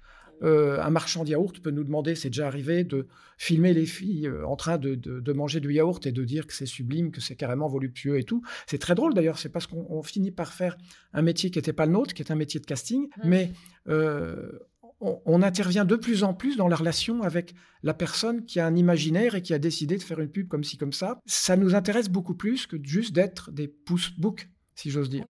Euh, 0.42 0.80
un 0.80 0.88
marchand 0.88 1.22
de 1.24 1.28
yaourt 1.28 1.60
peut 1.60 1.70
nous 1.70 1.84
demander, 1.84 2.14
c'est 2.14 2.30
déjà 2.30 2.46
arrivé, 2.46 2.82
de 2.82 3.08
filmer 3.36 3.74
les 3.74 3.84
filles 3.84 4.26
euh, 4.26 4.46
en 4.46 4.56
train 4.56 4.78
de, 4.78 5.32
manger 5.34 5.60
du 5.60 5.70
yaourt 5.70 6.06
et 6.06 6.12
de 6.12 6.24
dire 6.24 6.46
que 6.46 6.54
c'est 6.54 6.64
sublime, 6.64 7.10
que 7.10 7.20
c'est 7.20 7.36
carrément 7.36 7.68
voluptueux 7.68 8.18
et 8.18 8.24
tout. 8.24 8.42
C'est 8.66 8.78
très 8.78 8.94
drôle 8.94 9.12
d'ailleurs, 9.12 9.38
c'est 9.38 9.50
parce 9.50 9.66
qu'on 9.66 10.02
finit 10.02 10.30
par 10.30 10.54
faire 10.54 10.78
un 11.12 11.20
métier 11.20 11.50
qui 11.50 11.58
n'était 11.58 11.74
pas 11.74 11.84
le 11.84 11.92
nôtre, 11.92 12.14
qui 12.14 12.22
est 12.22 12.32
un 12.32 12.36
métier 12.36 12.58
de 12.58 12.64
casting, 12.64 13.08
mmh. 13.08 13.28
mais 13.28 13.52
on, 15.00 15.42
intervient 15.42 15.84
de 15.84 15.96
plus 15.96 16.24
en 16.24 16.34
plus 16.34 16.56
dans 16.56 16.68
la 16.68 16.76
relation 16.76 17.22
avec 17.22 17.54
la 17.82 17.94
personne 17.94 18.44
qui 18.44 18.60
a 18.60 18.66
un 18.66 18.76
imaginaire 18.76 19.34
et 19.34 19.42
qui 19.42 19.54
a 19.54 19.58
décidé 19.58 19.96
de 19.96 20.02
faire 20.02 20.20
une 20.20 20.30
pub 20.30 20.48
comme 20.48 20.64
ci, 20.64 20.76
comme 20.76 20.92
ça. 20.92 21.18
Ça 21.26 21.56
nous 21.56 21.74
intéresse 21.74 22.10
beaucoup 22.10 22.34
plus 22.34 22.66
que 22.66 22.76
juste 22.82 23.14
d'être 23.14 23.50
des 23.50 23.68
pouce-books, 23.68 24.48
si 24.74 24.90
j'ose 24.90 25.08
dire. 25.08 25.24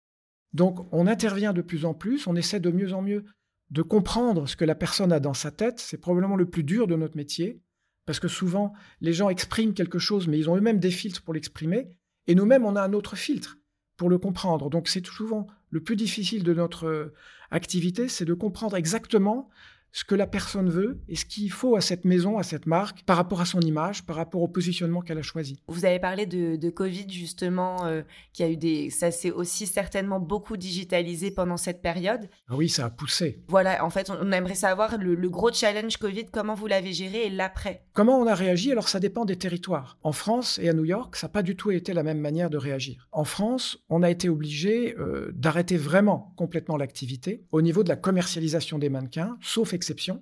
Donc 0.53 0.87
on 0.91 1.05
intervient 1.05 1.53
de 1.53 1.61
plus 1.61 1.85
en 1.85 1.93
plus, 1.93 2.25
on 2.25 2.35
essaie 2.35 2.59
de 2.59 2.71
mieux 2.71 2.93
en 2.93 3.01
mieux 3.01 3.25
de 3.69 3.83
comprendre 3.83 4.47
ce 4.47 4.55
que 4.55 4.65
la 4.65 4.73
personne 4.73 5.11
a 5.11 5.19
dans 5.19 5.35
sa 5.35 5.51
tête. 5.51 5.79
C'est 5.79 5.99
probablement 5.99 6.35
le 6.35 6.49
plus 6.49 6.63
dur 6.63 6.87
de 6.87 6.95
notre 6.95 7.15
métier, 7.15 7.61
parce 8.07 8.19
que 8.19 8.27
souvent 8.27 8.73
les 9.01 9.13
gens 9.13 9.29
expriment 9.29 9.75
quelque 9.75 9.99
chose, 9.99 10.27
mais 10.27 10.39
ils 10.39 10.49
ont 10.49 10.57
eux-mêmes 10.57 10.79
des 10.79 10.91
filtres 10.91 11.21
pour 11.21 11.35
l'exprimer, 11.35 11.89
et 12.25 12.33
nous-mêmes 12.33 12.65
on 12.65 12.75
a 12.75 12.81
un 12.81 12.93
autre 12.93 13.15
filtre 13.15 13.59
pour 13.97 14.09
le 14.09 14.17
comprendre. 14.17 14.71
Donc 14.71 14.87
c'est 14.87 15.05
souvent 15.05 15.45
le 15.71 15.81
plus 15.81 15.95
difficile 15.95 16.43
de 16.43 16.53
notre 16.53 16.87
euh, 16.87 17.13
activité, 17.51 18.07
c'est 18.07 18.25
de 18.25 18.33
comprendre 18.33 18.75
exactement 18.75 19.49
ce 19.91 20.03
que 20.03 20.15
la 20.15 20.27
personne 20.27 20.69
veut 20.69 20.99
et 21.07 21.15
ce 21.15 21.25
qu'il 21.25 21.51
faut 21.51 21.75
à 21.75 21.81
cette 21.81 22.05
maison, 22.05 22.37
à 22.37 22.43
cette 22.43 22.65
marque, 22.65 23.03
par 23.03 23.17
rapport 23.17 23.41
à 23.41 23.45
son 23.45 23.61
image, 23.61 24.05
par 24.05 24.15
rapport 24.15 24.41
au 24.41 24.47
positionnement 24.47 25.01
qu'elle 25.01 25.17
a 25.17 25.23
choisi. 25.23 25.59
Vous 25.67 25.85
avez 25.85 25.99
parlé 25.99 26.25
de, 26.25 26.69
Covid 26.69 27.07
justement, 27.09 27.85
euh, 27.85 28.03
qui 28.31 28.43
a 28.43 28.49
eu 28.49 28.55
des, 28.55 28.89
ça 28.89 29.11
s'est 29.11 29.31
aussi 29.31 29.65
certainement 29.65 30.19
beaucoup 30.19 30.55
digitalisé 30.55 31.31
pendant 31.31 31.57
cette 31.57 31.81
période. 31.81 32.29
Ah 32.47 32.55
oui, 32.55 32.69
ça 32.69 32.85
a 32.85 32.89
poussé. 32.89 33.43
Voilà, 33.47 33.83
en 33.83 33.89
fait, 33.89 34.09
on 34.09 34.31
aimerait 34.31 34.55
savoir 34.55 34.97
le, 34.97 35.29
gros 35.29 35.51
challenge 35.51 35.97
Covid, 35.97 36.25
comment 36.31 36.53
vous 36.53 36.67
l'avez 36.67 36.93
géré 36.93 37.25
et 37.25 37.29
l'après. 37.29 37.83
Comment 37.93 38.19
on 38.19 38.27
a 38.27 38.35
réagi? 38.35 38.71
Alors 38.71 38.87
ça 38.87 38.99
dépend 38.99 39.25
des 39.25 39.37
territoires. 39.37 39.97
En 40.03 40.11
France 40.11 40.59
et 40.61 40.69
à 40.69 40.73
New 40.73 40.85
York, 40.85 41.15
ça 41.15 41.27
n'a 41.27 41.31
pas 41.31 41.43
du 41.43 41.55
tout 41.55 41.71
été 41.71 41.93
la 41.93 42.03
même 42.03 42.19
manière 42.19 42.49
de 42.49 42.57
réagir. 42.57 43.07
En 43.11 43.23
France, 43.23 43.83
on 43.89 44.03
a 44.03 44.09
été 44.09 44.29
obligé 44.29 44.95
euh, 44.97 45.31
d'arrêter 45.33 45.77
vraiment 45.77 46.33
complètement 46.37 46.77
l'activité 46.77 47.43
au 47.51 47.61
niveau 47.61 47.83
de 47.83 47.89
la 47.89 47.95
commercialisation 47.95 48.79
des 48.79 48.89
mannequins, 48.89 49.37
sauf 49.41 49.73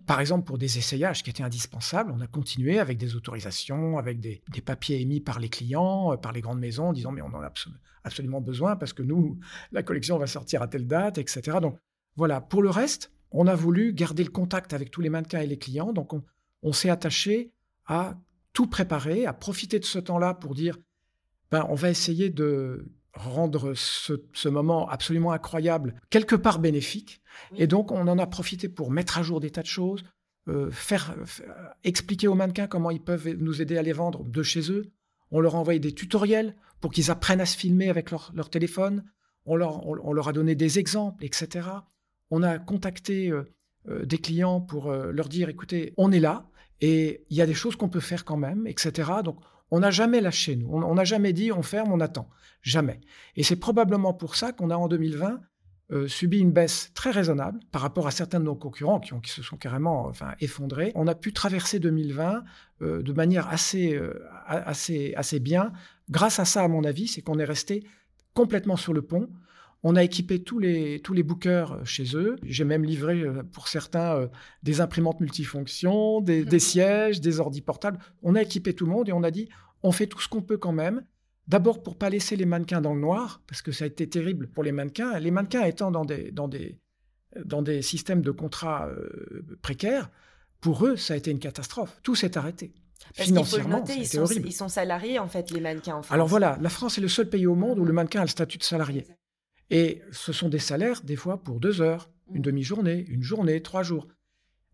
Par 0.05 0.19
exemple, 0.19 0.45
pour 0.45 0.57
des 0.57 0.77
essayages 0.77 1.23
qui 1.23 1.29
étaient 1.29 1.43
indispensables, 1.43 2.11
on 2.11 2.21
a 2.21 2.27
continué 2.27 2.79
avec 2.79 2.97
des 2.97 3.15
autorisations, 3.15 3.97
avec 3.97 4.19
des, 4.19 4.41
papiers 4.65 5.01
émis 5.01 5.19
par 5.19 5.39
les 5.39 5.49
clients, 5.49 6.13
euh, 6.13 6.17
par 6.17 6.31
les 6.31 6.41
grandes 6.41 6.59
maisons, 6.59 6.93
disant 6.93 7.11
mais 7.11 7.21
on 7.21 7.33
en 7.33 7.41
a 7.41 7.51
absolument 8.03 8.41
besoin 8.41 8.75
parce 8.75 8.93
que 8.93 9.03
nous, 9.03 9.39
la 9.71 9.83
collection 9.83 10.17
va 10.17 10.27
sortir 10.27 10.61
à 10.61 10.67
telle 10.67 10.87
date, 10.87 11.17
etc. 11.17 11.57
Donc 11.61 11.77
voilà, 12.15 12.41
pour 12.41 12.61
le 12.61 12.69
reste, 12.69 13.11
on 13.31 13.47
a 13.47 13.55
voulu 13.55 13.93
garder 13.93 14.23
le 14.23 14.31
contact 14.31 14.73
avec 14.73 14.91
tous 14.91 15.01
les 15.01 15.09
mannequins 15.09 15.41
et 15.41 15.47
les 15.47 15.57
clients, 15.57 15.93
donc 15.93 16.13
on, 16.13 16.73
s'est 16.73 16.89
attaché 16.89 17.53
à 17.85 18.17
tout 18.53 18.67
préparer, 18.67 19.25
à 19.25 19.33
profiter 19.33 19.79
de 19.79 19.85
ce 19.85 19.99
temps-là 19.99 20.33
pour 20.33 20.55
dire, 20.55 20.77
ben, 21.51 21.65
on 21.69 21.75
va 21.75 21.89
essayer 21.89 22.29
de 22.29 22.91
rendre 23.17 23.74
ce, 23.74 24.47
moment 24.47 24.88
absolument 24.89 25.31
incroyable 25.31 25.95
quelque 26.09 26.36
part 26.36 26.59
bénéfique. 26.59 27.21
Et 27.55 27.67
donc, 27.67 27.91
on 27.91 28.07
en 28.07 28.17
a 28.17 28.27
profité 28.27 28.69
pour 28.69 28.91
mettre 28.91 29.17
à 29.17 29.24
jour 29.24 29.39
des 29.39 29.51
tas 29.51 29.62
de 29.62 29.67
choses, 29.67 30.03
euh, 30.47 30.71
faire, 30.71 31.15
expliquer 31.83 32.27
aux 32.27 32.36
mannequins 32.36 32.67
comment 32.67 32.91
ils 32.91 33.03
peuvent 33.03 33.29
nous 33.29 33.62
aider 33.62 33.77
à 33.77 33.81
les 33.81 33.93
vendre 33.93 34.24
de 34.24 34.43
chez 34.43 34.71
eux. 34.71 34.91
On 35.31 35.39
leur 35.39 35.55
a 35.55 35.59
envoyé 35.59 35.79
des 35.79 35.93
tutoriels 35.93 36.55
pour 36.79 36.91
qu'ils 36.91 37.12
apprennent 37.12 37.41
à 37.41 37.45
se 37.45 37.57
filmer 37.57 37.89
avec 37.89 38.12
leur, 38.12 38.50
téléphone. 38.50 39.03
On 39.45 39.55
leur, 39.55 39.86
on, 39.86 40.13
leur, 40.13 40.29
a 40.29 40.33
donné 40.33 40.55
des 40.55 40.79
exemples, 40.79 41.25
etc. 41.25 41.67
On 42.31 42.43
a 42.43 42.59
contacté 42.59 43.29
euh, 43.29 43.43
euh, 43.89 44.05
des 44.05 44.17
clients 44.17 44.62
pour 44.62 44.91
leur 44.91 45.29
dire, 45.29 45.50
écoutez, 45.50 45.93
on 45.97 46.12
est 46.12 46.19
là 46.19 46.50
et 46.79 47.25
il 47.29 47.38
y 47.38 47.41
a 47.41 47.45
des 47.45 47.53
choses 47.53 47.75
qu'on 47.75 47.89
peut 47.89 48.00
faire 48.00 48.25
quand 48.25 48.38
même, 48.38 48.67
etc. 48.67 49.12
Donc, 49.24 49.39
on 49.71 49.79
n'a 49.79 49.91
jamais 49.91 50.21
lâché, 50.21 50.55
nous. 50.55 50.69
On 50.71 50.95
n'a 50.95 51.03
jamais 51.03 51.33
dit 51.33 51.51
on 51.51 51.62
ferme, 51.62 51.91
on 51.91 52.00
attend. 52.00 52.29
Jamais. 52.62 53.01
Et 53.36 53.43
c'est 53.43 53.55
probablement 53.55 54.13
pour 54.13 54.36
ça 54.36 54.51
qu'on 54.51 54.69
a 54.69 54.75
en 54.75 54.88
2020 54.88 55.39
euh, 55.89 56.05
subi 56.09 56.39
une 56.39 56.51
baisse 56.51 56.91
très 56.93 57.12
raisonnable 57.12 57.62
par 57.71 57.81
rapport 57.81 58.07
à 58.07 58.12
certains 58.12 58.41
de 58.41 58.45
nos 58.45 58.55
concurrents 58.55 59.00
qui, 59.00 59.31
se 59.31 59.41
sont 59.41 59.55
carrément 59.55 60.05
enfin, 60.07 60.33
effondrés. 60.41 60.91
On 60.95 61.07
a 61.07 61.15
pu 61.15 61.31
traverser 61.31 61.79
2020 61.79 62.43
euh, 62.81 63.01
de 63.01 63.13
manière 63.13 63.47
assez, 63.47 63.95
euh, 63.95 64.21
assez, 64.47 65.13
assez 65.15 65.39
bien. 65.39 65.71
Grâce 66.09 66.39
à 66.39 66.45
ça, 66.45 66.63
à 66.63 66.67
mon 66.67 66.83
avis, 66.83 67.07
c'est 67.07 67.21
qu'on 67.21 67.39
est 67.39 67.45
resté 67.45 67.86
complètement 68.33 68.75
sur 68.75 68.91
le 68.91 69.01
pont. 69.01 69.29
On 69.84 69.96
a 69.96 70.03
équipé 70.03 70.43
tous 70.43 70.60
les, 70.60 71.00
tous 71.01 71.13
les 71.13 71.24
bookers 71.24 71.86
chez 71.86 72.15
eux. 72.15 72.36
J'ai 72.43 72.63
même 72.63 72.84
livré 72.84 73.24
pour 73.51 73.67
certains 73.67 74.29
des 74.63 74.81
imprimantes 74.81 75.19
multifonctions, 75.19 76.22
des, 76.22 76.43
des 76.43 76.60
sièges, 76.60 77.22
des 77.22 77.39
ordi 77.39 77.62
portables. 77.62 78.00
On 78.24 78.36
a 78.36 78.41
équipé 78.41 78.74
tout 78.74 78.86
le 78.86 78.91
monde 78.91 79.07
et 79.10 79.13
on 79.13 79.24
a 79.24 79.31
dit 79.31 79.50
on 79.84 79.91
fait 79.91 80.07
tout 80.07 80.19
ce 80.19 80.27
qu'on 80.27 80.41
peut 80.41 80.57
quand 80.57 80.72
même. 80.72 81.03
D'abord 81.48 81.81
pour 81.81 81.98
pas 81.98 82.10
laisser 82.10 82.36
les 82.36 82.46
mannequins 82.46 82.81
dans 82.81 82.93
le 82.93 83.00
noir, 83.00 83.41
parce 83.48 83.62
que 83.62 83.72
ça 83.72 83.86
a 83.86 83.88
été 83.88 84.10
terrible 84.10 84.48
pour 84.48 84.63
les 84.63 84.74
mannequins. 84.74 85.17
Les 85.19 85.31
mannequins 85.31 85.63
étant 85.63 85.91
dans 85.91 86.03
des, 86.03 86.31
dans 86.31 86.50
des, 86.50 86.77
dans 87.46 87.62
des 87.62 87.81
systèmes 87.81 88.22
de 88.22 88.31
contrats 88.31 88.88
euh, 88.88 89.57
précaires, 89.62 90.10
pour 90.60 90.86
eux, 90.86 90.98
ça 90.98 91.13
a 91.13 91.17
été 91.17 91.31
une 91.31 91.39
catastrophe. 91.39 92.00
Tout 92.03 92.15
s'est 92.15 92.38
arrêté. 92.38 92.74
Parce 93.15 93.29
Financièrement, 93.29 93.84
ils, 93.86 94.07
sont, 94.07 94.25
ils 94.25 94.51
sont 94.51 94.67
salariés, 94.67 95.19
en 95.19 95.27
fait, 95.27 95.51
les 95.51 95.62
mannequins 95.62 95.96
en 95.96 96.01
France. 96.01 96.13
Alors 96.13 96.27
voilà, 96.27 96.57
la 96.60 96.69
France 96.69 96.98
est 96.98 97.01
le 97.01 97.07
seul 97.07 97.29
pays 97.29 97.48
au 97.48 97.55
monde 97.55 97.79
où 97.79 97.86
le 97.86 97.93
mannequin 97.93 98.22
a 98.22 98.24
le 98.24 98.29
statut 98.29 98.57
de 98.57 98.63
salarié. 98.63 99.05
Et 99.69 100.01
ce 100.12 100.31
sont 100.31 100.50
des 100.50 100.59
salaires, 100.59 101.01
des 101.03 101.15
fois, 101.15 101.43
pour 101.43 101.59
deux 101.59 101.81
heures, 101.81 102.09
une 102.31 102.39
mm. 102.39 102.43
demi-journée, 102.43 103.05
une 103.07 103.24
journée, 103.24 103.62
trois 103.62 103.83
jours. 103.83 104.07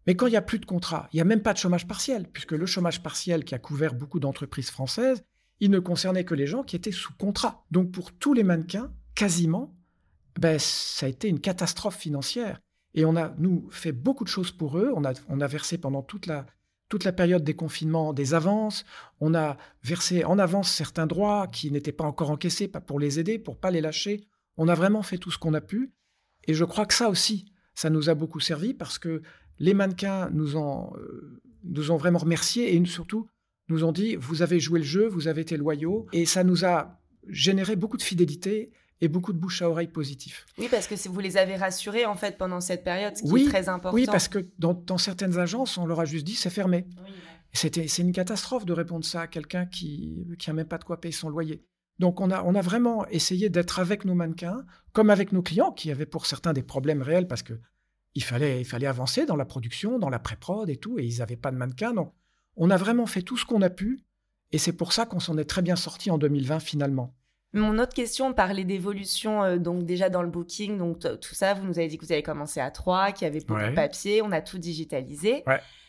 Mais 0.05 0.15
quand 0.15 0.27
il 0.27 0.31
n'y 0.31 0.37
a 0.37 0.41
plus 0.41 0.59
de 0.59 0.65
contrat, 0.65 1.07
il 1.13 1.17
n'y 1.17 1.21
a 1.21 1.25
même 1.25 1.41
pas 1.41 1.53
de 1.53 1.57
chômage 1.57 1.87
partiel, 1.87 2.27
puisque 2.31 2.51
le 2.51 2.65
chômage 2.65 3.01
partiel 3.01 3.45
qui 3.45 3.55
a 3.55 3.59
couvert 3.59 3.93
beaucoup 3.93 4.19
d'entreprises 4.19 4.69
françaises, 4.69 5.23
il 5.59 5.71
ne 5.71 5.79
concernait 5.79 6.25
que 6.25 6.33
les 6.33 6.47
gens 6.47 6.63
qui 6.63 6.75
étaient 6.75 6.91
sous 6.91 7.13
contrat. 7.13 7.65
Donc 7.71 7.91
pour 7.91 8.11
tous 8.11 8.33
les 8.33 8.43
mannequins, 8.43 8.91
quasiment, 9.15 9.73
ben, 10.37 10.59
ça 10.59 11.05
a 11.05 11.09
été 11.09 11.29
une 11.29 11.39
catastrophe 11.39 11.97
financière. 11.97 12.59
Et 12.95 13.05
on 13.05 13.15
a, 13.15 13.33
nous, 13.37 13.67
fait 13.71 13.91
beaucoup 13.91 14.23
de 14.23 14.29
choses 14.29 14.51
pour 14.51 14.77
eux. 14.77 14.91
On 14.95 15.05
a, 15.05 15.13
on 15.29 15.41
a 15.41 15.47
versé 15.47 15.77
pendant 15.77 16.01
toute 16.01 16.25
la, 16.25 16.45
toute 16.89 17.05
la 17.05 17.13
période 17.13 17.43
des 17.43 17.55
confinements 17.55 18.13
des 18.13 18.33
avances. 18.33 18.83
On 19.19 19.33
a 19.33 19.57
versé 19.83 20.25
en 20.25 20.37
avance 20.37 20.71
certains 20.71 21.07
droits 21.07 21.47
qui 21.47 21.71
n'étaient 21.71 21.91
pas 21.91 22.03
encore 22.03 22.29
encaissés, 22.29 22.67
pas 22.67 22.81
pour 22.81 22.99
les 22.99 23.19
aider, 23.19 23.39
pour 23.39 23.57
pas 23.57 23.71
les 23.71 23.81
lâcher. 23.81 24.27
On 24.57 24.67
a 24.67 24.75
vraiment 24.75 25.03
fait 25.03 25.17
tout 25.17 25.31
ce 25.31 25.37
qu'on 25.37 25.53
a 25.53 25.61
pu. 25.61 25.93
Et 26.45 26.53
je 26.53 26.65
crois 26.65 26.85
que 26.85 26.93
ça 26.93 27.09
aussi, 27.09 27.51
ça 27.73 27.89
nous 27.89 28.09
a 28.09 28.15
beaucoup 28.15 28.39
servi 28.39 28.73
parce 28.73 28.99
que 28.99 29.21
les 29.59 29.73
mannequins 29.73 30.29
nous 30.31 30.57
ont, 30.57 30.93
euh, 30.97 31.41
nous 31.63 31.91
ont 31.91 31.97
vraiment 31.97 32.19
remerciés 32.19 32.75
et 32.75 32.85
surtout 32.85 33.27
nous 33.69 33.83
ont 33.83 33.91
dit 33.91 34.15
vous 34.15 34.41
avez 34.41 34.59
joué 34.59 34.79
le 34.79 34.85
jeu, 34.85 35.07
vous 35.07 35.27
avez 35.27 35.41
été 35.41 35.57
loyaux 35.57 36.07
et 36.11 36.25
ça 36.25 36.43
nous 36.43 36.65
a 36.65 36.99
généré 37.27 37.75
beaucoup 37.75 37.97
de 37.97 38.03
fidélité 38.03 38.71
et 39.01 39.07
beaucoup 39.07 39.33
de 39.33 39.37
bouche 39.37 39.61
à 39.61 39.69
oreille 39.69 39.87
positif. 39.87 40.45
Oui, 40.57 40.67
parce 40.69 40.87
que 40.87 40.95
vous 41.09 41.19
les 41.19 41.37
avez 41.37 41.55
rassurés 41.55 42.05
en 42.05 42.15
fait 42.15 42.37
pendant 42.37 42.61
cette 42.61 42.83
période, 42.83 43.15
ce 43.17 43.23
qui 43.23 43.43
est 43.43 43.49
très 43.49 43.69
important. 43.69 43.95
Oui, 43.95 44.05
parce 44.05 44.27
que 44.27 44.39
dans, 44.59 44.97
certaines 44.97 45.37
agences, 45.39 45.77
on 45.77 45.85
leur 45.85 45.99
a 45.99 46.05
juste 46.05 46.25
dit 46.25 46.35
c'est 46.35 46.49
fermé. 46.49 46.85
C'était, 47.51 47.87
c'est 47.87 48.01
une 48.01 48.13
catastrophe 48.13 48.65
de 48.65 48.73
répondre 48.73 49.05
ça 49.05 49.21
à 49.21 49.27
quelqu'un 49.27 49.65
qui 49.65 50.25
n'a 50.47 50.53
même 50.53 50.67
pas 50.67 50.77
de 50.77 50.83
quoi 50.83 50.99
payer 50.99 51.11
son 51.11 51.29
loyer. 51.29 51.63
Donc 51.99 52.19
on 52.21 52.31
a, 52.31 52.61
vraiment 52.61 53.07
essayé 53.07 53.49
d'être 53.49 53.79
avec 53.79 54.05
nos 54.05 54.15
mannequins, 54.15 54.65
comme 54.93 55.09
avec 55.09 55.31
nos 55.31 55.41
clients 55.41 55.71
qui 55.71 55.91
avaient 55.91 56.05
pour 56.05 56.25
certains 56.25 56.53
des 56.53 56.63
problèmes 56.63 57.01
réels 57.01 57.27
parce 57.27 57.43
que 57.43 57.59
il 58.15 58.23
fallait, 58.23 58.61
il 58.61 58.65
fallait 58.65 58.87
avancer 58.87 59.25
dans 59.25 59.35
la 59.35 59.45
production, 59.45 59.97
dans 59.97 60.09
la 60.09 60.19
pré-prod 60.19 60.69
et 60.69 60.77
tout, 60.77 60.99
et 60.99 61.05
ils 61.05 61.19
n'avaient 61.19 61.35
pas 61.35 61.51
de 61.51 61.57
mannequins. 61.57 61.93
Donc 61.93 62.13
on 62.55 62.69
a 62.69 62.77
vraiment 62.77 63.05
fait 63.05 63.21
tout 63.21 63.37
ce 63.37 63.45
qu'on 63.45 63.61
a 63.61 63.69
pu, 63.69 64.03
et 64.51 64.57
c'est 64.57 64.73
pour 64.73 64.93
ça 64.93 65.05
qu'on 65.05 65.19
s'en 65.19 65.37
est 65.37 65.45
très 65.45 65.61
bien 65.61 65.75
sorti 65.75 66.11
en 66.11 66.17
2020 66.17 66.59
finalement. 66.59 67.15
Mon 67.55 67.77
autre 67.77 67.93
question 67.93 68.33
parlait 68.33 68.63
d'évolution, 68.63 69.43
euh, 69.43 69.57
donc 69.57 69.83
déjà 69.83 70.09
dans 70.09 70.23
le 70.23 70.29
booking, 70.29 70.79
donc 70.79 70.99
tout 70.99 71.35
ça, 71.35 71.53
vous 71.53 71.63
nous 71.65 71.77
avez 71.77 71.87
dit 71.87 71.99
que 71.99 72.05
vous 72.05 72.11
avez 72.11 72.23
commencé 72.23 72.59
à 72.59 72.71
3, 72.71 73.11
qu'il 73.11 73.25
y 73.27 73.29
avait 73.29 73.41
beaucoup 73.41 73.61
de 73.61 73.75
papier, 73.75 74.23
on 74.23 74.31
a 74.31 74.41
tout 74.41 74.57
digitalisé. 74.57 75.43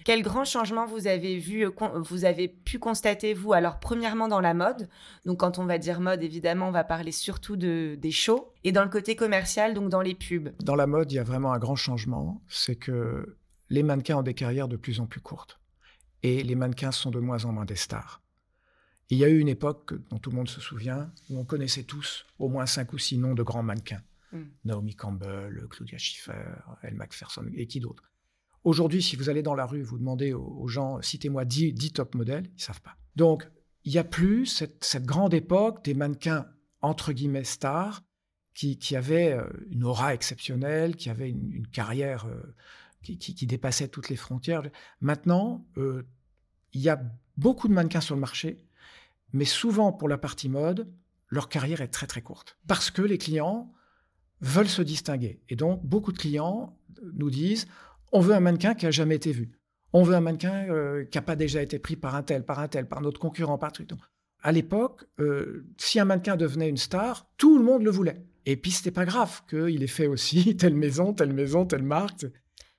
Quel 0.04 0.20
grand 0.20 0.44
changement 0.44 0.84
vous 0.84 1.06
avez 1.06 1.38
vu, 1.38 1.64
euh, 1.64 1.70
vous 2.02 2.26
avez 2.26 2.48
pu 2.48 2.78
constater, 2.78 3.32
vous, 3.32 3.54
alors 3.54 3.80
premièrement 3.80 4.28
dans 4.28 4.40
la 4.40 4.52
mode, 4.52 4.90
donc 5.24 5.40
quand 5.40 5.58
on 5.58 5.64
va 5.64 5.78
dire 5.78 6.00
mode, 6.00 6.22
évidemment, 6.22 6.68
on 6.68 6.72
va 6.72 6.84
parler 6.84 7.12
surtout 7.12 7.56
de, 7.56 7.96
des 7.98 8.10
shows, 8.10 8.52
et 8.64 8.72
dans 8.72 8.84
le 8.84 8.90
côté 8.90 9.16
commercial, 9.16 9.72
donc 9.72 9.88
dans 9.88 10.02
les 10.02 10.14
pubs. 10.14 10.50
Dans 10.62 10.76
la 10.76 10.86
mode, 10.86 11.10
il 11.10 11.14
y 11.14 11.18
a 11.18 11.24
vraiment 11.24 11.54
un 11.54 11.58
grand 11.58 11.76
changement, 11.76 12.42
c'est 12.48 12.76
que 12.76 13.38
les 13.70 13.82
mannequins 13.82 14.18
ont 14.18 14.22
des 14.22 14.34
carrières 14.34 14.68
de 14.68 14.76
plus 14.76 15.00
en 15.00 15.06
plus 15.06 15.20
courtes, 15.20 15.58
et 16.22 16.42
les 16.42 16.54
mannequins 16.54 16.92
sont 16.92 17.10
de 17.10 17.20
moins 17.20 17.46
en 17.46 17.52
moins 17.52 17.64
des 17.64 17.76
stars 17.76 18.20
il 19.10 19.18
y 19.18 19.24
a 19.24 19.28
eu 19.28 19.38
une 19.38 19.48
époque 19.48 19.94
dont 20.10 20.18
tout 20.18 20.30
le 20.30 20.36
monde 20.36 20.48
se 20.48 20.60
souvient, 20.60 21.12
où 21.30 21.38
on 21.38 21.44
connaissait 21.44 21.84
tous 21.84 22.26
au 22.38 22.48
moins 22.48 22.66
cinq 22.66 22.92
ou 22.92 22.98
six 22.98 23.18
noms 23.18 23.34
de 23.34 23.42
grands 23.42 23.62
mannequins. 23.62 24.02
Mm. 24.32 24.42
Naomi 24.64 24.94
Campbell, 24.94 25.66
Claudia 25.70 25.98
Schiffer, 25.98 26.32
Elle 26.82 26.94
Macpherson 26.94 27.46
et 27.54 27.66
qui 27.66 27.80
d'autres. 27.80 28.10
Aujourd'hui, 28.64 29.02
si 29.02 29.16
vous 29.16 29.28
allez 29.28 29.42
dans 29.42 29.54
la 29.54 29.66
rue, 29.66 29.82
vous 29.82 29.98
demandez 29.98 30.32
aux, 30.32 30.68
gens, 30.68 31.00
citez-moi 31.02 31.44
10, 31.44 31.92
top 31.92 32.14
modèles, 32.14 32.46
ils 32.46 32.56
ne 32.56 32.60
savent 32.60 32.80
pas. 32.80 32.96
Donc, 33.14 33.46
il 33.84 33.92
n'y 33.92 33.98
a 33.98 34.04
plus 34.04 34.46
cette, 34.46 35.04
grande 35.04 35.34
époque 35.34 35.84
des 35.84 35.92
mannequins, 35.92 36.46
entre 36.80 37.12
guillemets, 37.12 37.44
stars, 37.44 38.02
qui, 38.54 38.96
avaient 38.96 39.32
euh, 39.32 39.46
une 39.70 39.84
aura 39.84 40.14
exceptionnelle, 40.14 40.96
qui 40.96 41.10
avaient 41.10 41.28
une, 41.28 41.66
carrière 41.66 42.24
euh, 42.26 42.54
qui, 43.02 43.46
dépassait 43.46 43.88
toutes 43.88 44.08
les 44.08 44.16
frontières. 44.16 44.62
Maintenant, 45.00 45.66
euh, 45.76 46.06
il 46.72 46.80
y 46.80 46.88
a 46.88 47.02
beaucoup 47.36 47.68
de 47.68 47.74
mannequins 47.74 48.00
sur 48.00 48.14
le 48.14 48.20
marché 48.20 48.64
mais 49.34 49.44
souvent 49.44 49.92
pour 49.92 50.08
la 50.08 50.16
partie 50.16 50.48
mode, 50.48 50.88
leur 51.28 51.48
carrière 51.48 51.80
est 51.80 51.88
très 51.88 52.06
très 52.06 52.22
courte. 52.22 52.56
Parce 52.68 52.90
que 52.90 53.02
les 53.02 53.18
clients 53.18 53.72
veulent 54.40 54.68
se 54.68 54.80
distinguer. 54.80 55.42
Et 55.48 55.56
donc, 55.56 55.84
beaucoup 55.84 56.12
de 56.12 56.18
clients 56.18 56.78
nous 57.14 57.30
disent, 57.30 57.66
on 58.12 58.20
veut 58.20 58.34
un 58.34 58.40
mannequin 58.40 58.74
qui 58.74 58.84
n'a 58.84 58.92
jamais 58.92 59.16
été 59.16 59.32
vu. 59.32 59.58
On 59.92 60.04
veut 60.04 60.14
un 60.14 60.20
mannequin 60.20 60.68
euh, 60.70 61.04
qui 61.04 61.18
n'a 61.18 61.22
pas 61.22 61.34
déjà 61.34 61.62
été 61.62 61.80
pris 61.80 61.96
par 61.96 62.14
un 62.14 62.22
tel, 62.22 62.44
par 62.44 62.60
un 62.60 62.68
tel, 62.68 62.86
par 62.86 63.00
notre 63.00 63.18
concurrent, 63.18 63.58
par 63.58 63.72
truc. 63.72 63.90
à 64.40 64.52
l'époque, 64.52 65.04
euh, 65.18 65.66
si 65.78 65.98
un 65.98 66.04
mannequin 66.04 66.36
devenait 66.36 66.68
une 66.68 66.76
star, 66.76 67.28
tout 67.36 67.58
le 67.58 67.64
monde 67.64 67.82
le 67.82 67.90
voulait. 67.90 68.22
Et 68.46 68.56
puis, 68.56 68.70
c'était 68.70 68.92
pas 68.92 69.04
grave 69.04 69.42
qu'il 69.50 69.82
ait 69.82 69.88
fait 69.88 70.06
aussi 70.06 70.56
telle 70.58 70.76
maison, 70.76 71.12
telle 71.12 71.32
maison, 71.32 71.66
telle 71.66 71.82
marque. 71.82 72.26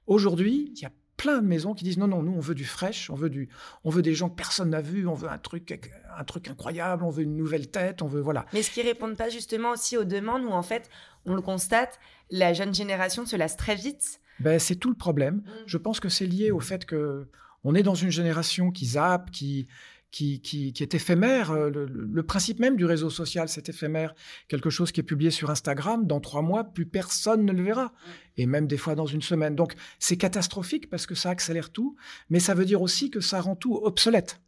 Aujourd'hui, 0.07 0.71
il 0.73 0.81
y 0.81 0.85
a 0.85 0.91
plein 1.17 1.41
de 1.41 1.47
maisons 1.47 1.73
qui 1.73 1.84
disent 1.84 1.97
non, 1.97 2.08
non, 2.08 2.21
nous, 2.21 2.34
on 2.34 2.39
veut 2.39 2.56
du 2.56 2.65
fraîche, 2.65 3.10
on 3.10 3.15
veut, 3.15 3.30
du, 3.30 3.49
on 3.84 3.89
veut 3.89 4.01
des 4.01 4.13
gens 4.13 4.30
que 4.30 4.36
personne 4.36 4.69
n'a 4.69 4.82
vus, 4.82 5.08
on 5.08 5.13
veut 5.13 5.30
un 5.30 5.38
truc, 5.38 5.80
un 6.17 6.23
truc 6.23 6.49
incroyable, 6.49 7.04
on 7.04 7.10
veut 7.10 7.23
une 7.23 7.38
nouvelle 7.38 7.69
tête, 7.69 8.01
on 8.01 8.08
veut, 8.08 8.21
voilà. 8.21 8.45
Mais 8.54 8.62
ce 8.62 8.71
qui 8.71 8.82
répondent 8.82 9.17
pas 9.17 9.30
justement 9.30 9.71
aussi 9.71 9.97
aux 9.97 10.04
demandes 10.04 10.43
où, 10.43 10.51
en 10.51 10.63
fait, 10.63 10.89
on 11.25 11.34
le 11.34 11.41
constate, 11.41 11.99
la 12.30 12.54
jeune 12.54 12.73
génération 12.73 13.25
se 13.25 13.36
lasse 13.36 13.58
très 13.58 13.75
vite. 13.75 14.19
Ben, 14.39 14.60
c'est 14.60 14.75
tout 14.75 14.89
le 14.89 14.95
problème. 14.95 15.36
Mm. 15.36 15.51
Je 15.65 15.78
pense 15.78 15.99
que 15.99 16.10
c'est 16.10 16.25
lié 16.25 16.51
au 16.51 16.60
fait 16.60 16.86
que 16.86 17.28
on 17.63 17.73
est 17.73 17.84
dans 17.84 17.95
une 17.95 18.12
génération 18.12 18.69
qui 18.69 18.86
zappe, 18.86 19.32
qui, 19.32 19.67
qui, 20.15 20.73
est 20.80 20.93
éphémère. 20.93 21.51
Euh, 21.51 21.69
le, 21.69 22.23
principe 22.23 22.60
même 22.60 22.78
du 22.78 22.86
réseau 22.86 23.10
social, 23.10 23.49
c'est 23.49 23.67
éphémère. 23.67 24.15
Quelque 24.47 24.69
chose 24.69 24.93
qui 24.93 25.01
est 25.01 25.04
publié 25.04 25.30
sur 25.30 25.49
Instagram, 25.49 26.08
dans 26.08 26.21
trois 26.21 26.41
mois, 26.41 26.63
plus 26.63 26.86
personne 26.86 27.43
ne 27.43 27.51
le 27.51 27.63
verra. 27.63 27.91
Et 28.38 28.45
même 28.45 28.65
des 28.65 28.78
fois 28.78 28.95
dans 28.95 29.06
une 29.06 29.21
semaine. 29.21 29.56
Donc 29.56 29.73
c'est 29.99 30.15
catastrophique 30.15 30.89
parce 30.89 31.06
que 31.06 31.15
ça 31.15 31.32
accélère 31.32 31.69
tout, 31.69 31.97
mais 32.30 32.39
ça 32.39 32.54
veut 32.54 32.63
dire 32.63 32.82
aussi 32.82 33.10
que 33.10 33.19
ça 33.19 33.41
rend 33.41 33.56
tout 33.56 33.75
obsolète 33.75 34.41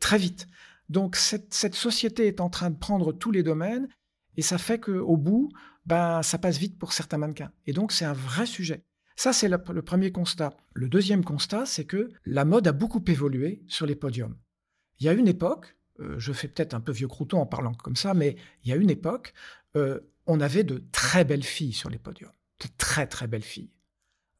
très 0.00 0.18
vite. 0.18 0.46
Donc 0.88 1.16
cette, 1.16 1.74
société 1.74 2.26
est 2.26 2.40
en 2.40 2.48
train 2.48 2.70
de 2.70 2.78
prendre 2.78 3.12
tous 3.12 3.30
les 3.30 3.42
domaines 3.42 3.88
et 4.36 4.42
ça 4.42 4.56
fait 4.56 4.80
qu'au 4.80 5.16
bout, 5.16 5.50
ben, 5.84 6.22
ça 6.22 6.38
passe 6.38 6.56
vite 6.56 6.78
pour 6.78 6.94
certains 6.94 7.18
mannequins. 7.18 7.52
Et 7.66 7.72
donc 7.72 7.92
c'est 7.92 8.06
un 8.06 8.14
vrai 8.14 8.46
sujet. 8.46 8.84
Ça, 9.16 9.34
c'est 9.34 9.50
le 9.50 9.82
premier 9.82 10.12
constat. 10.12 10.56
Le 10.72 10.88
deuxième 10.88 11.24
constat, 11.24 11.66
c'est 11.66 11.84
que 11.84 12.08
la 12.24 12.46
mode 12.46 12.66
a 12.66 12.72
beaucoup 12.72 13.04
évolué 13.06 13.62
sur 13.68 13.84
les 13.84 13.94
podiums. 13.94 14.34
Il 15.00 15.06
y 15.06 15.08
a 15.08 15.12
une 15.12 15.28
époque, 15.28 15.76
euh, 16.00 16.18
je 16.18 16.32
fais 16.32 16.48
peut-être 16.48 16.74
un 16.74 16.80
peu 16.80 16.92
vieux 16.92 17.08
crouton 17.08 17.40
en 17.40 17.46
parlant 17.46 17.72
comme 17.72 17.96
ça, 17.96 18.14
mais 18.14 18.36
il 18.64 18.70
y 18.70 18.72
a 18.72 18.76
une 18.76 18.90
époque, 18.90 19.32
euh, 19.76 20.00
on 20.26 20.40
avait 20.40 20.64
de 20.64 20.82
très 20.92 21.24
belles 21.24 21.44
filles 21.44 21.72
sur 21.72 21.90
les 21.90 21.98
podiums, 21.98 22.30
de 22.60 22.68
très 22.78 23.06
très 23.06 23.26
belles 23.26 23.42
filles, 23.42 23.70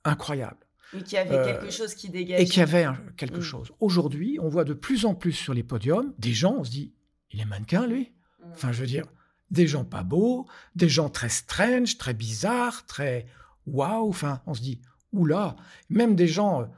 incroyables. 0.04 0.66
Et 0.96 1.02
qui 1.02 1.16
avait 1.16 1.44
quelque 1.44 1.66
euh, 1.66 1.70
chose 1.70 1.94
qui 1.94 2.10
dégageait. 2.10 2.42
Et 2.42 2.46
qui 2.46 2.60
avait 2.60 2.86
quelque 3.16 3.38
mm. 3.38 3.42
chose. 3.42 3.72
Aujourd'hui, 3.80 4.38
on 4.40 4.48
voit 4.48 4.64
de 4.64 4.74
plus 4.74 5.04
en 5.04 5.14
plus 5.14 5.32
sur 5.32 5.54
les 5.54 5.62
podiums 5.62 6.12
des 6.18 6.32
gens, 6.32 6.56
on 6.58 6.64
se 6.64 6.70
dit, 6.70 6.92
il 7.32 7.40
est 7.40 7.44
mannequin 7.44 7.86
lui 7.86 8.12
mm. 8.40 8.52
Enfin, 8.52 8.72
je 8.72 8.80
veux 8.80 8.86
dire, 8.86 9.06
des 9.50 9.66
gens 9.66 9.84
pas 9.84 10.02
beaux, 10.02 10.46
des 10.74 10.88
gens 10.88 11.08
très 11.08 11.28
strange, 11.28 11.98
très 11.98 12.14
bizarres, 12.14 12.86
très 12.86 13.26
waouh. 13.66 14.08
Enfin, 14.08 14.42
on 14.46 14.54
se 14.54 14.62
dit, 14.62 14.80
oula, 15.12 15.56
même 15.88 16.16
des 16.16 16.28
gens, 16.28 16.70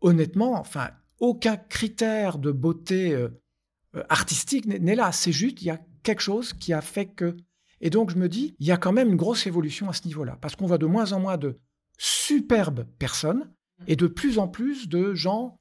honnêtement, 0.00 0.58
enfin, 0.58 0.90
aucun 1.20 1.56
critère 1.56 2.38
de 2.38 2.52
beauté 2.52 3.12
euh, 3.12 3.28
euh, 3.96 4.02
artistique 4.08 4.66
n'est 4.66 4.94
là. 4.94 5.12
C'est 5.12 5.32
juste, 5.32 5.62
il 5.62 5.66
y 5.66 5.70
a 5.70 5.80
quelque 6.02 6.22
chose 6.22 6.52
qui 6.52 6.72
a 6.72 6.80
fait 6.80 7.06
que. 7.06 7.36
Et 7.80 7.90
donc, 7.90 8.10
je 8.10 8.16
me 8.16 8.28
dis, 8.28 8.56
il 8.58 8.66
y 8.66 8.72
a 8.72 8.76
quand 8.76 8.92
même 8.92 9.08
une 9.08 9.16
grosse 9.16 9.46
évolution 9.46 9.88
à 9.88 9.92
ce 9.92 10.06
niveau-là, 10.06 10.36
parce 10.40 10.56
qu'on 10.56 10.66
voit 10.66 10.78
de 10.78 10.86
moins 10.86 11.12
en 11.12 11.20
moins 11.20 11.36
de 11.36 11.58
superbes 11.96 12.84
personnes 12.98 13.50
et 13.86 13.96
de 13.96 14.06
plus 14.06 14.38
en 14.38 14.48
plus 14.48 14.88
de 14.88 15.14
gens 15.14 15.58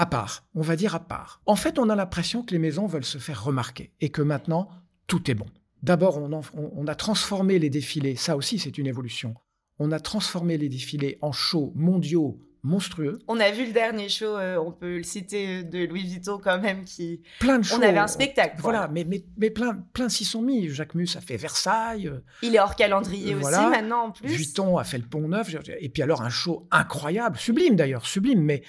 à 0.00 0.06
part, 0.06 0.46
on 0.54 0.62
va 0.62 0.76
dire 0.76 0.94
à 0.94 1.00
part. 1.00 1.42
En 1.44 1.56
fait, 1.56 1.78
on 1.78 1.90
a 1.90 1.94
l'impression 1.94 2.42
que 2.42 2.52
les 2.52 2.58
maisons 2.58 2.86
veulent 2.86 3.04
se 3.04 3.18
faire 3.18 3.44
remarquer 3.44 3.92
et 4.00 4.08
que 4.08 4.22
maintenant, 4.22 4.70
tout 5.06 5.30
est 5.30 5.34
bon. 5.34 5.44
D'abord, 5.82 6.16
on, 6.16 6.40
on, 6.54 6.86
a 6.86 6.94
transformé 6.94 7.58
les 7.58 7.68
défilés, 7.68 8.16
ça 8.16 8.34
aussi 8.34 8.58
c'est 8.58 8.78
une 8.78 8.86
évolution. 8.86 9.34
On 9.78 9.92
a 9.92 10.00
transformé 10.00 10.56
les 10.56 10.70
défilés 10.70 11.18
en 11.20 11.32
shows 11.32 11.72
mondiaux 11.74 12.40
monstrueux. 12.62 13.18
On 13.28 13.40
a 13.40 13.50
vu 13.50 13.66
le 13.66 13.72
dernier 13.72 14.08
show, 14.08 14.36
euh, 14.36 14.56
on 14.56 14.72
peut 14.72 14.98
le 14.98 15.02
citer, 15.02 15.62
de 15.62 15.84
Louis 15.86 16.04
Vuitton 16.04 16.38
quand 16.42 16.60
même, 16.60 16.84
qui... 16.84 17.22
Plein 17.38 17.58
de 17.58 17.64
shows. 17.64 17.76
On 17.78 17.82
avait 17.82 17.98
un 17.98 18.06
spectacle. 18.06 18.56
Voilà, 18.58 18.88
mais, 18.88 19.04
mais, 19.04 19.24
mais, 19.36 19.50
plein, 19.50 19.74
plein 19.92 20.08
s'y 20.08 20.24
sont 20.24 20.42
mis. 20.42 20.68
Jacques 20.68 20.94
Mus 20.94 21.16
a 21.16 21.20
fait 21.20 21.36
Versailles. 21.36 22.08
Euh, 22.08 22.20
Il 22.42 22.54
est 22.54 22.60
hors 22.60 22.76
calendrier 22.76 23.34
aussi 23.34 23.50
maintenant 23.50 24.06
en 24.06 24.10
plus. 24.10 24.28
Vuitton 24.28 24.76
a 24.76 24.84
fait 24.84 24.98
le 24.98 25.04
Pont 25.04 25.28
Neuf. 25.28 25.54
Et 25.80 25.88
puis 25.88 26.02
alors 26.02 26.22
un 26.22 26.30
show 26.30 26.66
incroyable, 26.70 27.36
sublime 27.38 27.76
d'ailleurs, 27.76 28.06
sublime. 28.06 28.42
Mais 28.42 28.62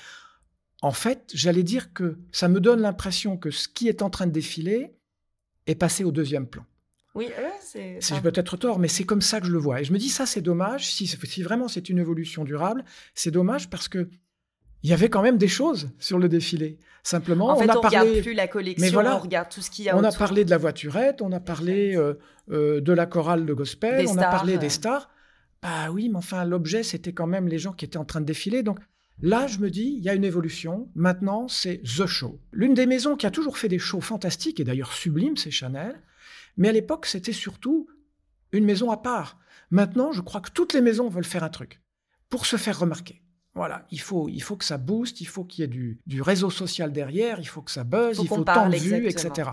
en 0.82 0.92
fait, 0.92 1.30
j'allais 1.34 1.64
dire 1.64 1.94
que 1.94 2.20
ça 2.32 2.48
me 2.48 2.60
donne 2.60 2.82
l'impression 2.82 3.38
que 3.38 3.52
ce 3.52 3.68
qui 3.68 3.88
est 3.88 4.02
en 4.02 4.10
train 4.10 4.28
de 4.28 4.32
défiler 4.32 4.96
est 5.68 5.76
passé 5.76 6.04
au 6.04 6.12
deuxième 6.12 6.48
plan. 6.48 6.66
Oui, 7.14 7.30
c'est. 7.62 7.98
C'est 8.00 8.22
peut-être 8.22 8.58
tort, 8.58 8.80
mais 8.80 8.88
c'est 8.88 9.04
comme 9.04 9.22
ça 9.22 9.42
que 9.42 9.48
je 9.48 9.52
le 9.52 9.60
vois. 9.60 9.82
Et 9.82 9.84
je 9.84 9.92
me 9.92 9.98
dis, 9.98 10.10
ça, 10.10 10.26
c'est 10.26 10.42
dommage. 10.42 10.88
Si, 10.88 11.08
si 11.08 11.44
vraiment 11.44 11.68
c'est 11.68 11.90
une 11.90 12.00
évolution 12.00 12.44
durable, 12.44 12.84
c'est 13.16 13.32
dommage 13.32 13.70
parce 13.70 13.88
que 13.88 14.10
il 14.84 14.90
y 14.90 14.94
avait 14.94 15.10
quand 15.10 15.22
même 15.22 15.38
des 15.38 15.48
choses 15.48 15.92
sur 16.00 16.18
le 16.18 16.28
défilé. 16.28 16.80
Simplement, 17.04 17.50
en 17.50 17.56
fait, 17.56 17.66
on 17.66 17.70
a 17.70 17.82
parlé. 17.82 17.98
Regarde 17.98 18.22
plus 18.22 18.34
la 18.34 18.48
collection, 18.48 18.86
mais 18.86 18.92
voilà, 18.92 19.16
on 19.16 19.20
regarde 19.20 19.50
tout 19.50 19.62
ce 19.62 19.70
qu'il 19.70 19.86
y 19.86 19.90
a. 19.90 19.98
On 19.98 20.04
a 20.04 20.12
parlé 20.12 20.46
de 20.46 20.50
la 20.50 20.58
voiturette, 20.58 21.22
on 21.22 21.32
a 21.32 21.40
parlé 21.40 21.96
euh, 21.96 22.16
euh, 22.52 22.82
de 22.82 22.94
la 22.94 23.06
chorale 23.06 23.46
de 23.46 23.54
gospel, 23.54 24.08
on 24.08 24.18
a 24.18 24.28
parlé 24.28 24.58
des 24.58 24.70
stars. 24.70 25.10
Bah 25.62 25.92
oui, 25.92 26.10
mais 26.10 26.18
enfin, 26.18 26.44
l'objet, 26.46 26.82
c'était 26.82 27.14
quand 27.14 27.28
même 27.28 27.48
les 27.48 27.60
gens 27.60 27.74
qui 27.74 27.86
étaient 27.86 27.98
en 27.98 28.06
train 28.06 28.22
de 28.22 28.26
défiler. 28.26 28.64
Donc, 28.64 28.80
Là, 29.24 29.46
je 29.46 29.60
me 29.60 29.70
dis, 29.70 29.96
il 29.98 30.04
y 30.04 30.10
a 30.10 30.16
une 30.16 30.24
évolution. 30.24 30.90
Maintenant, 30.96 31.48
c'est 31.48 31.82
The 31.84 32.08
Show. 32.08 32.40
L'une 32.52 32.74
des 32.74 32.88
maisons 32.88 33.16
qui 33.16 33.28
a 33.28 33.32
toujours 33.32 33.58
fait 33.58 33.68
des 33.68 33.78
shows 33.78 34.02
fantastiques 34.02 34.60
et 34.60 34.64
d'ailleurs 34.64 34.94
sublimes, 34.94 35.38
c'est 35.38 35.52
Chanel. 35.52 36.02
Mais 36.58 36.70
à 36.70 36.72
l'époque, 36.72 37.06
c'était 37.06 37.34
surtout 37.34 37.88
une 38.52 38.66
maison 38.66 38.92
à 38.92 38.98
part. 38.98 39.40
Maintenant, 39.70 40.12
je 40.12 40.22
crois 40.22 40.42
que 40.42 40.52
toutes 40.52 40.74
les 40.74 40.82
maisons 40.82 41.10
veulent 41.10 41.24
faire 41.24 41.44
un 41.44 41.50
truc 41.50 41.82
pour 42.30 42.46
se 42.46 42.58
faire 42.58 42.80
remarquer. 42.80 43.22
Voilà, 43.54 43.86
il 43.92 44.00
faut, 44.00 44.30
il 44.30 44.42
faut 44.42 44.56
que 44.56 44.64
ça 44.64 44.78
booste, 44.78 45.20
il 45.20 45.26
faut 45.26 45.44
qu'il 45.44 45.62
y 45.62 45.66
ait 45.66 45.68
du, 45.68 46.00
du, 46.06 46.22
réseau 46.22 46.50
social 46.50 46.94
derrière, 46.94 47.40
il 47.40 47.46
faut 47.46 47.62
que 47.62 47.72
ça 47.72 47.84
buzz, 47.84 48.20
il 48.22 48.28
faut 48.28 48.44
tant 48.44 48.70
de 48.70 48.78
vues, 48.78 49.08
etc. 49.08 49.50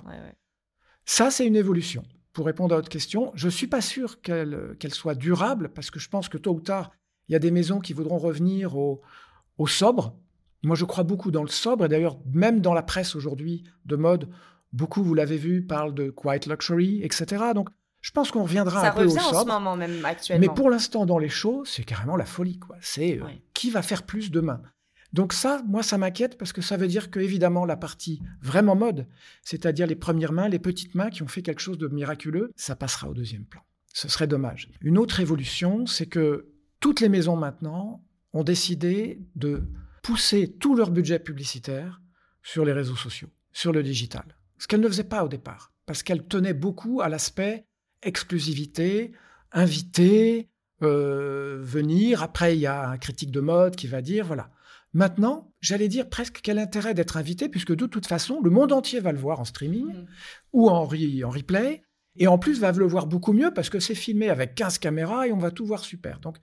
Ça, 1.04 1.30
c'est 1.30 1.46
une 1.46 1.56
évolution. 1.56 2.04
Pour 2.32 2.46
répondre 2.46 2.74
à 2.74 2.78
votre 2.78 2.88
question, 2.88 3.32
je 3.34 3.46
ne 3.46 3.50
suis 3.50 3.66
pas 3.66 3.80
sûr 3.80 4.20
qu'elle 4.20 4.94
soit 4.94 5.16
durable 5.16 5.70
parce 5.70 5.90
que 5.90 5.98
je 5.98 6.08
pense 6.08 6.28
que 6.28 6.38
tôt 6.38 6.52
ou 6.52 6.60
tard, 6.60 6.92
il 7.28 7.32
y 7.32 7.36
a 7.36 7.40
des 7.40 7.50
maisons 7.50 7.80
qui 7.80 7.92
voudront 7.92 8.18
revenir 8.18 8.76
au, 8.76 9.02
au 9.56 9.66
sobre. 9.66 10.16
Moi, 10.62 10.76
je 10.76 10.84
crois 10.84 11.02
beaucoup 11.02 11.32
dans 11.32 11.42
le 11.42 11.48
sobre. 11.48 11.86
Et 11.86 11.88
d'ailleurs, 11.88 12.18
même 12.32 12.60
dans 12.60 12.74
la 12.74 12.82
presse 12.82 13.16
aujourd'hui 13.16 13.64
de 13.84 13.96
mode, 13.96 14.28
beaucoup, 14.72 15.02
vous 15.02 15.14
l'avez 15.14 15.36
vu, 15.36 15.64
parlent 15.64 15.94
de 15.94 16.10
quiet 16.10 16.40
luxury, 16.46 17.02
etc. 17.02 17.44
Donc, 17.54 17.68
je 18.00 18.12
pense 18.12 18.30
qu'on 18.30 18.44
reviendra 18.44 18.88
un 18.88 18.92
peu 18.92 19.06
au 19.06 19.10
sobre. 19.10 19.36
en 19.36 19.42
ce 19.42 19.46
moment 19.46 19.76
même, 19.76 20.04
actuellement. 20.04 20.40
Mais 20.40 20.54
pour 20.54 20.70
l'instant, 20.70 21.04
dans 21.04 21.18
les 21.18 21.28
shows, 21.28 21.64
c'est 21.64 21.84
carrément 21.84 22.16
la 22.16 22.26
folie. 22.26 22.58
quoi. 22.58 22.76
C'est 22.80 23.20
euh, 23.20 23.24
qui 23.54 23.70
va 23.70 23.82
faire 23.82 24.04
plus 24.04 24.30
demain? 24.30 24.62
Donc 25.12 25.32
ça, 25.32 25.62
moi, 25.66 25.82
ça 25.82 25.96
m'inquiète 25.96 26.36
parce 26.36 26.52
que 26.52 26.60
ça 26.60 26.76
veut 26.76 26.86
dire 26.86 27.10
que, 27.10 27.18
évidemment, 27.18 27.64
la 27.64 27.76
partie 27.76 28.20
vraiment 28.42 28.76
mode, 28.76 29.06
c'est-à-dire 29.42 29.86
les 29.86 29.96
premières 29.96 30.32
mains, 30.32 30.48
les 30.48 30.58
petites 30.58 30.94
mains 30.94 31.10
qui 31.10 31.22
ont 31.22 31.28
fait 31.28 31.42
quelque 31.42 31.62
chose 31.62 31.78
de 31.78 31.88
miraculeux, 31.88 32.52
ça 32.56 32.76
passera 32.76 33.08
au 33.08 33.14
deuxième 33.14 33.44
plan. 33.44 33.62
Ce 33.94 34.08
serait 34.08 34.26
dommage. 34.26 34.70
Une 34.82 34.98
autre 34.98 35.20
évolution, 35.20 35.86
c'est 35.86 36.06
que 36.06 36.52
toutes 36.78 37.00
les 37.00 37.08
maisons 37.08 37.36
maintenant 37.36 38.04
ont 38.34 38.44
décidé 38.44 39.20
de 39.34 39.62
pousser 40.02 40.52
tout 40.52 40.74
leur 40.74 40.90
budget 40.90 41.18
publicitaire 41.18 42.00
sur 42.42 42.64
les 42.64 42.72
réseaux 42.72 42.96
sociaux, 42.96 43.28
sur 43.52 43.72
le 43.72 43.82
digital. 43.82 44.37
Ce 44.58 44.66
qu'elles 44.66 44.80
ne 44.80 44.88
faisaient 44.88 45.04
pas 45.04 45.24
au 45.24 45.28
départ, 45.28 45.72
parce 45.86 46.02
qu'elles 46.02 46.26
tenaient 46.26 46.54
beaucoup 46.54 47.00
à 47.00 47.08
l'aspect 47.08 47.66
exclusivité, 48.02 49.12
invité, 49.52 50.48
euh, 50.82 51.58
venir. 51.60 52.22
Après, 52.22 52.56
il 52.56 52.60
y 52.60 52.66
a 52.66 52.88
un 52.88 52.98
critique 52.98 53.30
de 53.30 53.40
mode 53.40 53.76
qui 53.76 53.86
va 53.86 54.02
dire, 54.02 54.26
voilà. 54.26 54.50
Maintenant, 54.94 55.52
j'allais 55.60 55.88
dire 55.88 56.08
presque 56.08 56.40
quel 56.42 56.58
intérêt 56.58 56.94
d'être 56.94 57.16
invité, 57.16 57.48
puisque 57.48 57.74
de 57.74 57.86
toute 57.86 58.06
façon, 58.06 58.40
le 58.40 58.50
monde 58.50 58.72
entier 58.72 59.00
va 59.00 59.12
le 59.12 59.18
voir 59.18 59.40
en 59.40 59.44
streaming 59.44 59.86
mmh. 59.86 60.06
ou 60.52 60.68
en, 60.70 60.82
en 60.82 60.86
replay, 60.86 61.82
et 62.18 62.26
en 62.26 62.38
plus 62.38 62.60
va 62.60 62.72
le 62.72 62.86
voir 62.86 63.06
beaucoup 63.06 63.32
mieux 63.32 63.52
parce 63.52 63.70
que 63.70 63.80
c'est 63.80 63.94
filmé 63.94 64.28
avec 64.28 64.54
15 64.54 64.78
caméras 64.78 65.28
et 65.28 65.32
on 65.32 65.38
va 65.38 65.50
tout 65.50 65.64
voir 65.64 65.84
super. 65.84 66.20
Donc, 66.20 66.38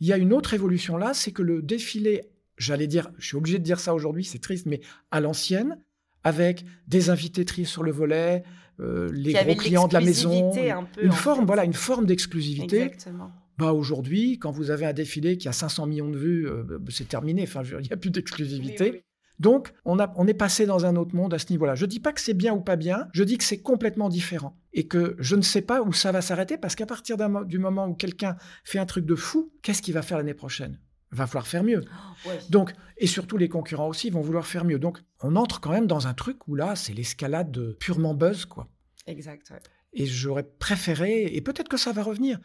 il 0.00 0.06
y 0.06 0.12
a 0.12 0.16
une 0.16 0.32
autre 0.32 0.54
évolution 0.54 0.96
là, 0.96 1.12
c'est 1.12 1.32
que 1.32 1.42
le 1.42 1.60
défilé, 1.60 2.30
j'allais 2.56 2.86
dire, 2.86 3.10
je 3.18 3.26
suis 3.26 3.36
obligé 3.36 3.58
de 3.58 3.64
dire 3.64 3.80
ça 3.80 3.94
aujourd'hui, 3.94 4.24
c'est 4.24 4.38
triste, 4.38 4.66
mais 4.66 4.80
à 5.10 5.20
l'ancienne, 5.20 5.78
avec 6.24 6.64
des 6.86 7.10
invités 7.10 7.44
triés 7.44 7.66
sur 7.66 7.82
le 7.82 7.90
volet, 7.90 8.42
euh, 8.80 9.08
les 9.12 9.32
gros 9.32 9.54
clients 9.56 9.88
de 9.88 9.94
la 9.94 10.00
maison, 10.00 10.52
une 11.00 11.12
forme, 11.12 11.46
voilà, 11.46 11.64
une 11.64 11.74
forme 11.74 12.06
d'exclusivité. 12.06 12.82
Exactement. 12.82 13.32
Bah 13.58 13.72
aujourd'hui, 13.72 14.38
quand 14.38 14.52
vous 14.52 14.70
avez 14.70 14.86
un 14.86 14.92
défilé 14.92 15.36
qui 15.36 15.48
a 15.48 15.52
500 15.52 15.86
millions 15.86 16.10
de 16.10 16.16
vues, 16.16 16.48
euh, 16.48 16.62
bah, 16.62 16.78
c'est 16.90 17.08
terminé. 17.08 17.42
Enfin, 17.42 17.62
il 17.64 17.86
n'y 17.86 17.92
a 17.92 17.96
plus 17.96 18.10
d'exclusivité. 18.10 19.04
Donc, 19.40 19.72
on, 19.84 19.98
a, 19.98 20.12
on 20.16 20.26
est 20.26 20.34
passé 20.34 20.66
dans 20.66 20.86
un 20.86 20.96
autre 20.96 21.14
monde 21.14 21.34
à 21.34 21.38
ce 21.38 21.50
niveau-là. 21.50 21.74
Je 21.74 21.84
ne 21.84 21.90
dis 21.90 22.00
pas 22.00 22.12
que 22.12 22.20
c'est 22.20 22.34
bien 22.34 22.54
ou 22.54 22.60
pas 22.60 22.76
bien, 22.76 23.08
je 23.12 23.22
dis 23.22 23.38
que 23.38 23.44
c'est 23.44 23.60
complètement 23.60 24.08
différent. 24.08 24.56
Et 24.72 24.86
que 24.86 25.16
je 25.18 25.36
ne 25.36 25.42
sais 25.42 25.62
pas 25.62 25.82
où 25.82 25.92
ça 25.92 26.12
va 26.12 26.20
s'arrêter, 26.20 26.56
parce 26.56 26.74
qu'à 26.74 26.86
partir 26.86 27.16
du 27.46 27.58
moment 27.58 27.86
où 27.86 27.94
quelqu'un 27.94 28.36
fait 28.64 28.78
un 28.78 28.86
truc 28.86 29.06
de 29.06 29.14
fou, 29.14 29.52
qu'est-ce 29.62 29.82
qu'il 29.82 29.94
va 29.94 30.02
faire 30.02 30.18
l'année 30.18 30.34
prochaine? 30.34 30.78
Va 31.10 31.26
falloir 31.26 31.46
faire 31.46 31.64
mieux. 31.64 31.84
Oh, 32.26 32.30
Donc, 32.50 32.72
et 32.96 33.06
surtout 33.06 33.36
les 33.36 33.48
concurrents 33.48 33.88
aussi 33.88 34.10
vont 34.10 34.20
vouloir 34.20 34.46
faire 34.46 34.64
mieux. 34.64 34.78
Donc, 34.78 34.98
on 35.20 35.36
entre 35.36 35.60
quand 35.60 35.70
même 35.70 35.86
dans 35.86 36.06
un 36.06 36.14
truc 36.14 36.46
où 36.48 36.54
là, 36.54 36.76
c'est 36.76 36.92
l'escalade 36.92 37.76
purement 37.78 38.14
buzz, 38.14 38.44
quoi. 38.44 38.68
Exact. 39.06 39.52
Et 39.92 40.06
j'aurais 40.06 40.42
préféré, 40.42 41.24
et 41.24 41.40
peut-être 41.40 41.68
que 41.68 41.76
ça 41.76 41.92
va 41.92 42.02
revenir, 42.02 42.38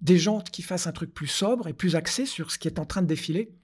des 0.00 0.18
gens 0.18 0.40
qui 0.40 0.62
fassent 0.62 0.86
un 0.86 0.92
truc 0.92 1.12
plus 1.12 1.26
sobre 1.26 1.68
et 1.68 1.72
plus 1.72 1.96
axé 1.96 2.26
sur 2.26 2.50
ce 2.50 2.58
qui 2.58 2.68
est 2.68 2.78
en 2.78 2.84
train 2.84 3.02
de 3.02 3.06
défiler. 3.06 3.54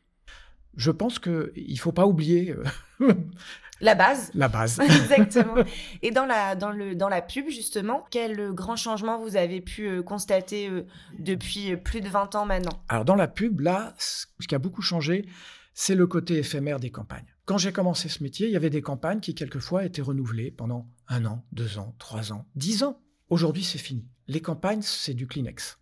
Je 0.76 0.90
pense 0.90 1.18
qu'il 1.18 1.52
ne 1.56 1.76
faut 1.76 1.92
pas 1.92 2.06
oublier 2.06 2.54
euh, 3.00 3.14
la 3.80 3.94
base. 3.94 4.30
La 4.34 4.48
base. 4.48 4.80
Exactement. 4.80 5.62
Et 6.02 6.10
dans 6.10 6.24
la, 6.24 6.54
dans, 6.54 6.70
le, 6.70 6.94
dans 6.94 7.08
la 7.08 7.20
pub, 7.20 7.48
justement, 7.48 8.04
quel 8.10 8.52
grand 8.52 8.76
changement 8.76 9.18
vous 9.18 9.36
avez 9.36 9.60
pu 9.60 9.86
euh, 9.86 10.02
constater 10.02 10.68
euh, 10.68 10.86
depuis 11.18 11.76
plus 11.76 12.00
de 12.00 12.08
20 12.08 12.34
ans 12.34 12.46
maintenant? 12.46 12.82
Alors, 12.88 13.04
dans 13.04 13.16
la 13.16 13.28
pub, 13.28 13.60
là, 13.60 13.94
ce 13.98 14.26
qui 14.46 14.54
a 14.54 14.58
beaucoup 14.58 14.82
changé, 14.82 15.26
c'est 15.74 15.94
le 15.94 16.06
côté 16.06 16.38
éphémère 16.38 16.80
des 16.80 16.90
campagnes. 16.90 17.26
Quand 17.44 17.58
j'ai 17.58 17.72
commencé 17.72 18.08
ce 18.08 18.22
métier, 18.22 18.46
il 18.46 18.52
y 18.52 18.56
avait 18.56 18.70
des 18.70 18.82
campagnes 18.82 19.20
qui, 19.20 19.34
quelquefois, 19.34 19.84
étaient 19.84 20.02
renouvelées 20.02 20.50
pendant 20.50 20.88
un 21.08 21.24
an, 21.26 21.44
deux 21.52 21.78
ans, 21.78 21.94
trois 21.98 22.32
ans, 22.32 22.46
dix 22.54 22.82
ans. 22.82 23.00
Aujourd'hui, 23.28 23.64
c'est 23.64 23.78
fini. 23.78 24.06
Les 24.28 24.40
campagnes, 24.40 24.82
c'est 24.82 25.14
du 25.14 25.26
Kleenex. 25.26 25.78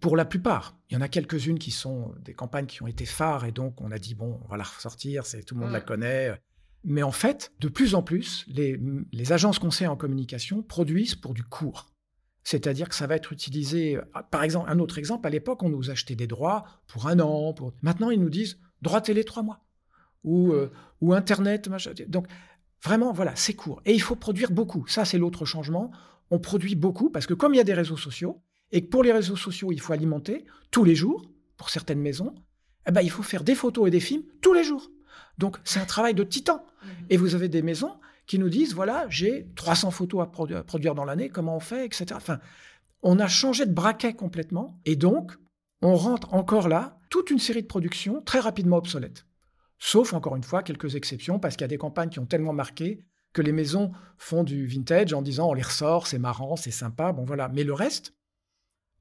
Pour 0.00 0.16
la 0.16 0.24
plupart, 0.24 0.78
il 0.90 0.94
y 0.94 0.96
en 0.96 1.00
a 1.00 1.08
quelques-unes 1.08 1.58
qui 1.58 1.70
sont 1.70 2.14
des 2.20 2.34
campagnes 2.34 2.66
qui 2.66 2.82
ont 2.82 2.86
été 2.86 3.04
phares 3.04 3.44
et 3.44 3.52
donc 3.52 3.80
on 3.80 3.90
a 3.90 3.98
dit 3.98 4.14
bon, 4.14 4.40
on 4.44 4.48
va 4.48 4.56
la 4.56 4.64
ressortir, 4.64 5.26
c'est 5.26 5.42
tout 5.42 5.54
le 5.54 5.60
monde 5.60 5.72
la 5.72 5.80
connaît. 5.80 6.34
Mais 6.84 7.02
en 7.02 7.12
fait, 7.12 7.52
de 7.60 7.68
plus 7.68 7.94
en 7.94 8.02
plus, 8.02 8.44
les, 8.48 9.32
agences 9.32 9.58
conseils 9.58 9.86
en 9.86 9.96
communication 9.96 10.62
produisent 10.62 11.14
pour 11.14 11.32
du 11.32 11.44
court. 11.44 11.86
C'est-à-dire 12.44 12.88
que 12.88 12.96
ça 12.96 13.06
va 13.06 13.14
être 13.14 13.32
utilisé, 13.32 14.00
par 14.32 14.42
exemple, 14.42 14.68
un 14.68 14.80
autre 14.80 14.98
exemple, 14.98 15.26
à 15.28 15.30
l'époque, 15.30 15.62
on 15.62 15.68
nous 15.68 15.90
achetait 15.90 16.16
des 16.16 16.26
droits 16.26 16.64
pour 16.88 17.06
un 17.06 17.20
an. 17.20 17.52
Pour... 17.54 17.72
Maintenant, 17.82 18.10
ils 18.10 18.20
nous 18.20 18.30
disent 18.30 18.58
droit 18.82 19.00
télé 19.00 19.22
trois 19.22 19.44
mois. 19.44 19.64
Ou, 20.24 20.52
euh, 20.52 20.72
ou 21.00 21.14
Internet. 21.14 21.68
Donc, 22.08 22.26
vraiment, 22.82 23.12
voilà, 23.12 23.36
c'est 23.36 23.54
court. 23.54 23.80
Et 23.84 23.94
il 23.94 24.00
faut 24.00 24.16
produire 24.16 24.50
beaucoup. 24.50 24.84
Ça, 24.88 25.04
c'est 25.04 25.18
l'autre 25.18 25.44
changement. 25.44 25.92
On 26.30 26.40
produit 26.40 26.74
beaucoup 26.74 27.10
parce 27.10 27.26
que 27.26 27.34
comme 27.34 27.54
il 27.54 27.58
y 27.58 27.60
a 27.60 27.64
des 27.64 27.74
réseaux 27.74 27.96
sociaux, 27.96 28.42
et 28.72 28.82
que 28.82 28.88
pour 28.88 29.02
les 29.02 29.12
réseaux 29.12 29.36
sociaux, 29.36 29.70
il 29.70 29.80
faut 29.80 29.92
alimenter 29.92 30.44
tous 30.70 30.84
les 30.84 30.94
jours, 30.94 31.30
pour 31.56 31.70
certaines 31.70 32.00
maisons, 32.00 32.34
eh 32.88 32.90
ben, 32.90 33.02
il 33.02 33.10
faut 33.10 33.22
faire 33.22 33.44
des 33.44 33.54
photos 33.54 33.86
et 33.86 33.90
des 33.90 34.00
films 34.00 34.24
tous 34.40 34.52
les 34.52 34.64
jours. 34.64 34.90
Donc, 35.38 35.58
c'est 35.64 35.78
un 35.78 35.84
travail 35.84 36.14
de 36.14 36.24
titan. 36.24 36.64
Mhm. 36.82 36.90
Et 37.10 37.16
vous 37.16 37.34
avez 37.34 37.48
des 37.48 37.62
maisons 37.62 37.94
qui 38.26 38.38
nous 38.38 38.48
disent, 38.48 38.74
voilà, 38.74 39.06
j'ai 39.08 39.48
300 39.56 39.90
photos 39.90 40.22
à, 40.22 40.62
produire 40.62 40.94
dans 40.94 41.04
l'année, 41.04 41.28
comment 41.28 41.56
on 41.56 41.60
fait, 41.60 41.84
etc. 41.84 42.06
Enfin, 42.14 42.40
on 43.02 43.18
a 43.18 43.28
changé 43.28 43.66
de 43.66 43.72
braquet 43.72 44.14
complètement. 44.14 44.80
Et 44.84 44.96
donc, 44.96 45.32
on 45.82 45.94
rentre 45.96 46.32
encore 46.34 46.68
là, 46.68 46.98
toute 47.10 47.30
une 47.30 47.38
série 47.38 47.62
de 47.62 47.66
productions 47.66 48.22
très 48.22 48.40
rapidement 48.40 48.78
obsolètes. 48.78 49.26
Sauf, 49.78 50.14
encore 50.14 50.36
une 50.36 50.44
fois, 50.44 50.62
quelques 50.62 50.94
exceptions, 50.94 51.38
parce 51.38 51.56
qu'il 51.56 51.62
y 51.62 51.64
a 51.64 51.68
des 51.68 51.78
campagnes 51.78 52.08
qui 52.08 52.20
ont 52.20 52.26
tellement 52.26 52.52
marqué 52.52 53.04
que 53.32 53.42
les 53.42 53.52
maisons 53.52 53.92
font 54.16 54.44
du 54.44 54.66
vintage 54.66 55.12
en 55.12 55.22
disant 55.22 55.48
on 55.50 55.54
les 55.54 55.62
ressort, 55.62 56.06
c'est 56.06 56.18
marrant, 56.18 56.54
c'est 56.56 56.70
sympa, 56.70 57.12
bon 57.12 57.24
voilà. 57.24 57.48
Mais 57.48 57.64
le 57.64 57.72
reste, 57.72 58.14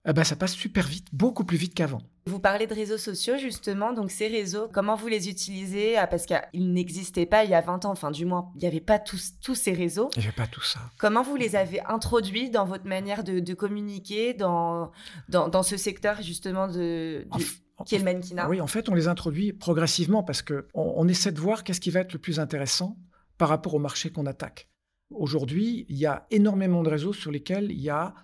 eh 0.07 0.13
ben, 0.13 0.23
ça 0.23 0.35
passe 0.35 0.53
super 0.53 0.87
vite, 0.87 1.07
beaucoup 1.13 1.43
plus 1.43 1.57
vite 1.57 1.75
qu'avant. 1.75 2.01
Vous 2.25 2.39
parlez 2.39 2.65
de 2.65 2.73
réseaux 2.73 2.97
sociaux, 2.97 3.37
justement. 3.37 3.93
Donc, 3.93 4.09
ces 4.09 4.27
réseaux, 4.27 4.67
comment 4.71 4.95
vous 4.95 5.07
les 5.07 5.29
utilisez? 5.29 5.95
Ah, 5.97 6.07
Parce 6.07 6.25
qu'ils 6.25 6.73
n'existaient 6.73 7.27
pas 7.27 7.43
il 7.43 7.51
y 7.51 7.53
a 7.53 7.61
20 7.61 7.85
ans. 7.85 7.91
Enfin, 7.91 8.09
du 8.09 8.25
moins, 8.25 8.51
il 8.55 8.59
n'y 8.59 8.67
avait 8.67 8.79
pas 8.79 8.97
tous, 8.97 9.33
tous 9.43 9.53
ces 9.53 9.73
réseaux. 9.73 10.09
Il 10.15 10.19
n'y 10.19 10.25
avait 10.25 10.35
pas 10.35 10.47
tout 10.47 10.63
ça. 10.63 10.79
Comment 10.97 11.21
vous 11.21 11.35
les 11.35 11.55
avez 11.55 11.81
introduits 11.81 12.49
dans 12.49 12.65
votre 12.65 12.85
manière 12.85 13.23
de, 13.23 13.53
communiquer 13.53 14.33
dans, 14.33 14.91
dans, 15.29 15.63
ce 15.63 15.77
secteur, 15.77 16.21
justement, 16.21 16.67
de, 16.67 17.27
qui 17.85 17.95
est 17.95 17.99
le 17.99 18.05
mannequinat? 18.05 18.49
Oui, 18.49 18.59
en 18.59 18.67
fait, 18.67 18.89
on 18.89 18.95
les 18.95 19.07
introduit 19.07 19.53
progressivement 19.53 20.23
parce 20.23 20.41
qu'on 20.41 20.63
on 20.73 21.07
essaie 21.07 21.31
de 21.31 21.39
voir 21.39 21.63
qu'est-ce 21.63 21.81
qui 21.81 21.91
va 21.91 21.99
être 21.99 22.13
le 22.13 22.19
plus 22.19 22.39
intéressant 22.39 22.97
par 23.37 23.49
rapport 23.49 23.75
au 23.75 23.79
marché 23.79 24.11
qu'on 24.11 24.25
attaque. 24.25 24.67
Aujourd'hui, 25.11 25.85
il 25.89 25.97
y 25.97 26.07
a 26.07 26.25
énormément 26.31 26.81
de 26.81 26.89
réseaux 26.89 27.13
sur 27.13 27.31
lesquels 27.31 27.71
il 27.71 27.81
y 27.81 27.89
a 27.89 28.15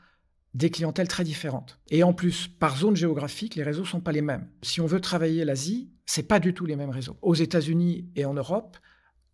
des 0.54 0.70
clientèles 0.70 1.08
très 1.08 1.24
différentes. 1.24 1.80
Et 1.90 2.04
en 2.04 2.14
plus, 2.14 2.48
par 2.48 2.78
zone 2.78 2.96
géographique, 2.96 3.56
les 3.56 3.64
réseaux 3.64 3.86
sont 3.86 4.02
pas 4.02 4.12
les 4.12 4.22
mêmes. 4.22 4.48
Si 4.62 4.82
on 4.82 4.86
veut 4.88 5.02
travailler 5.02 5.46
l'Asie, 5.46 5.92
c'est 6.06 6.24
pas 6.24 6.40
du 6.40 6.54
tout 6.54 6.66
les 6.66 6.76
mêmes 6.76 6.90
réseaux. 6.90 7.18
Aux 7.22 7.36
États-Unis 7.36 8.10
et 8.16 8.26
en 8.26 8.34
Europe, 8.34 8.78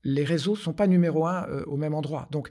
les 0.03 0.23
réseaux 0.23 0.55
sont 0.55 0.73
pas 0.73 0.87
numéro 0.87 1.25
un 1.25 1.47
euh, 1.47 1.63
au 1.65 1.77
même 1.77 1.93
endroit. 1.93 2.27
Donc, 2.31 2.49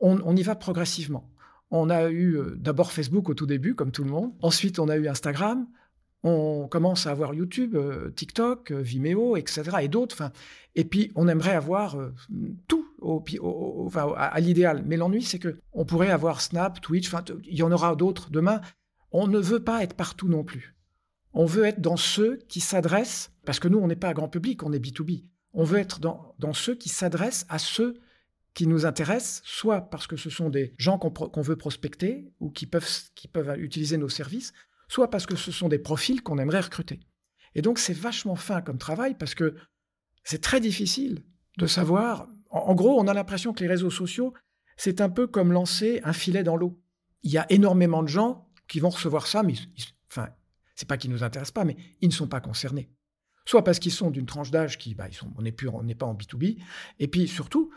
on, 0.00 0.34
y 0.34 0.42
va 0.42 0.54
progressivement. 0.54 1.30
On 1.70 1.90
a 1.90 2.08
eu 2.08 2.36
euh, 2.36 2.56
d'abord 2.56 2.90
Facebook 2.90 3.28
au 3.28 3.34
tout 3.34 3.46
début, 3.46 3.74
comme 3.74 3.92
tout 3.92 4.02
le 4.02 4.10
monde. 4.10 4.32
Ensuite, 4.40 4.78
on 4.78 4.88
a 4.88 4.96
eu 4.96 5.08
Instagram. 5.08 5.66
On 6.22 6.68
commence 6.68 7.06
à 7.06 7.10
avoir 7.10 7.32
YouTube, 7.32 7.74
euh, 7.76 8.10
TikTok, 8.10 8.72
Vimeo, 8.72 9.36
etc. 9.36 9.62
et 9.80 9.88
d'autres. 9.88 10.30
Et 10.74 10.84
puis, 10.84 11.10
on 11.14 11.28
aimerait 11.28 11.54
avoir 11.54 11.96
tout 12.68 12.84
à, 14.16 14.40
l'idéal. 14.40 14.82
Mais 14.86 14.96
l'ennui, 14.96 15.22
c'est 15.22 15.38
que 15.38 15.58
on 15.72 15.84
pourrait 15.84 16.10
avoir 16.10 16.40
Snap, 16.40 16.80
Twitch, 16.80 17.10
il 17.44 17.56
y 17.56 17.62
en 17.62 17.72
aura 17.72 17.96
d'autres 17.96 18.30
demain. 18.30 18.60
On 19.12 19.26
ne 19.26 19.38
veut 19.38 19.62
pas 19.62 19.82
être 19.82 19.94
partout 19.94 20.28
non 20.28 20.44
plus. 20.44 20.76
On 21.32 21.46
veut 21.46 21.64
être 21.64 21.80
dans 21.80 21.96
ceux 21.96 22.38
qui 22.48 22.60
s'adressent, 22.60 23.32
parce 23.44 23.60
que 23.60 23.68
nous, 23.68 23.78
on 23.78 23.86
n'est 23.86 23.96
pas 23.96 24.10
un 24.10 24.14
grand 24.14 24.28
public, 24.28 24.62
on 24.62 24.72
est 24.72 24.78
B2B. 24.78 25.24
On 25.52 25.64
veut 25.64 25.78
être 25.78 26.00
dans, 26.00 26.52
ceux 26.52 26.74
qui 26.74 26.88
s'adressent 26.88 27.46
à 27.48 27.58
ceux 27.58 28.00
qui 28.54 28.66
nous 28.66 28.84
intéressent, 28.84 29.42
soit 29.44 29.80
parce 29.80 30.06
que 30.06 30.16
ce 30.16 30.30
sont 30.30 30.50
des 30.50 30.74
gens 30.76 30.98
qu'on 30.98 31.42
veut 31.42 31.56
prospecter 31.56 32.32
ou 32.40 32.50
qui 32.50 32.66
peuvent 32.66 33.56
utiliser 33.58 33.96
nos 33.96 34.08
services, 34.08 34.52
soit 34.90 35.08
parce 35.08 35.24
que 35.24 35.36
ce 35.36 35.52
sont 35.52 35.68
des 35.68 35.78
profils 35.78 36.20
qu'on 36.20 36.38
aimerait 36.38 36.60
recruter. 36.60 37.00
Et 37.54 37.62
donc, 37.62 37.78
c'est 37.78 37.94
vachement 37.94 38.34
fin 38.34 38.60
comme 38.60 38.78
travail 38.78 39.16
parce 39.16 39.34
que 39.34 39.56
C'est 40.22 40.42
très 40.42 40.60
difficile 40.60 41.24
de 41.56 41.66
savoir. 41.66 42.28
En, 42.50 42.74
gros, 42.74 43.00
on 43.00 43.06
a 43.06 43.14
l'impression 43.14 43.54
que 43.54 43.60
les 43.60 43.68
réseaux 43.68 43.90
sociaux, 43.90 44.34
c'est 44.76 45.00
un 45.00 45.08
peu 45.08 45.26
comme 45.26 45.52
lancer 45.52 46.00
un 46.04 46.12
filet 46.12 46.42
dans 46.42 46.56
l'eau. 46.56 46.78
Il 47.22 47.30
y 47.30 47.38
a 47.38 47.46
énormément 47.50 48.02
de 48.02 48.08
gens 48.08 48.50
qui 48.68 48.80
vont 48.80 48.90
recevoir 48.90 49.26
ça, 49.26 49.42
mais 49.42 49.54
enfin, 50.10 50.28
c'est 50.74 50.86
pas 50.86 50.98
qu'ils 50.98 51.10
nous 51.10 51.22
intéressent 51.22 51.52
pas, 51.54 51.64
mais 51.64 51.76
ils 52.00 52.08
ne 52.08 52.12
sont 52.12 52.28
pas 52.28 52.40
concernés. 52.40 52.90
Soit 53.46 53.64
parce 53.64 53.78
qu'ils 53.78 53.92
sont 53.92 54.10
d'une 54.10 54.26
tranche 54.26 54.50
d'âge 54.50 54.76
qui, 54.76 54.94
bah, 54.94 55.08
ils 55.08 55.14
sont, 55.14 55.32
on 55.38 55.42
n'est 55.42 55.52
plus, 55.52 55.68
on 55.68 55.82
n'est 55.82 55.94
pas 55.94 56.06
en 56.06 56.14
B2B, 56.14 56.58
et 56.98 57.08
puis 57.08 57.26
surtout, 57.28 57.70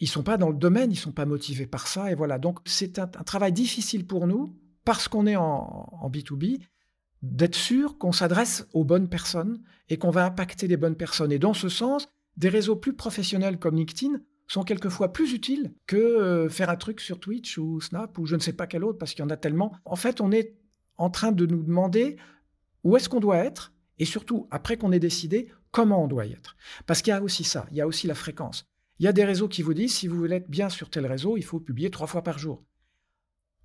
ils 0.00 0.08
sont 0.08 0.22
pas 0.24 0.36
dans 0.36 0.50
le 0.50 0.56
domaine, 0.56 0.90
ils 0.90 0.98
sont 0.98 1.12
pas 1.12 1.26
motivés 1.26 1.66
par 1.66 1.86
ça, 1.86 2.10
et 2.10 2.14
voilà. 2.14 2.38
Donc 2.38 2.58
c'est 2.64 2.98
un, 2.98 3.06
travail 3.06 3.52
difficile 3.52 4.06
pour 4.06 4.26
nous 4.26 4.58
parce 4.84 5.08
qu'on 5.08 5.26
est 5.26 5.36
en, 5.36 5.88
en 5.92 6.10
B2B 6.10 6.60
d'être 7.22 7.54
sûr 7.54 7.96
qu'on 7.98 8.12
s'adresse 8.12 8.68
aux 8.74 8.84
bonnes 8.84 9.08
personnes 9.08 9.62
et 9.88 9.96
qu'on 9.96 10.10
va 10.10 10.26
impacter 10.26 10.68
les 10.68 10.76
bonnes 10.76 10.96
personnes. 10.96 11.32
Et 11.32 11.38
dans 11.38 11.54
ce 11.54 11.68
sens, 11.68 12.08
des 12.36 12.48
réseaux 12.48 12.76
plus 12.76 12.94
professionnels 12.94 13.58
comme 13.58 13.76
LinkedIn 13.76 14.20
sont 14.46 14.62
quelquefois 14.62 15.12
plus 15.12 15.32
utiles 15.32 15.74
que 15.86 15.96
euh, 15.96 16.48
faire 16.48 16.68
un 16.68 16.76
truc 16.76 17.00
sur 17.00 17.18
Twitch 17.18 17.56
ou 17.56 17.80
Snap 17.80 18.18
ou 18.18 18.26
je 18.26 18.34
ne 18.34 18.40
sais 18.40 18.52
pas 18.52 18.66
quel 18.66 18.84
autre 18.84 18.98
parce 18.98 19.12
qu'il 19.12 19.22
y 19.22 19.26
en 19.26 19.30
a 19.30 19.36
tellement. 19.36 19.72
En 19.84 19.96
fait, 19.96 20.20
on 20.20 20.32
est 20.32 20.54
en 20.96 21.10
train 21.10 21.32
de 21.32 21.46
nous 21.46 21.62
demander 21.62 22.16
où 22.82 22.96
est-ce 22.96 23.08
qu'on 23.08 23.20
doit 23.20 23.38
être 23.38 23.72
et 23.98 24.04
surtout, 24.04 24.48
après 24.50 24.76
qu'on 24.76 24.92
ait 24.92 25.00
décidé, 25.00 25.48
comment 25.70 26.02
on 26.02 26.08
doit 26.08 26.26
y 26.26 26.32
être. 26.32 26.56
Parce 26.86 27.00
qu'il 27.00 27.12
y 27.12 27.14
a 27.14 27.22
aussi 27.22 27.44
ça, 27.44 27.66
il 27.70 27.76
y 27.76 27.80
a 27.80 27.86
aussi 27.86 28.06
la 28.06 28.14
fréquence. 28.14 28.66
Il 28.98 29.04
y 29.04 29.08
a 29.08 29.12
des 29.12 29.24
réseaux 29.24 29.48
qui 29.48 29.62
vous 29.62 29.74
disent, 29.74 29.94
si 29.94 30.08
vous 30.08 30.16
voulez 30.16 30.36
être 30.36 30.50
bien 30.50 30.68
sur 30.68 30.90
tel 30.90 31.06
réseau, 31.06 31.36
il 31.36 31.44
faut 31.44 31.60
publier 31.60 31.90
trois 31.90 32.06
fois 32.06 32.22
par 32.22 32.38
jour. 32.38 32.64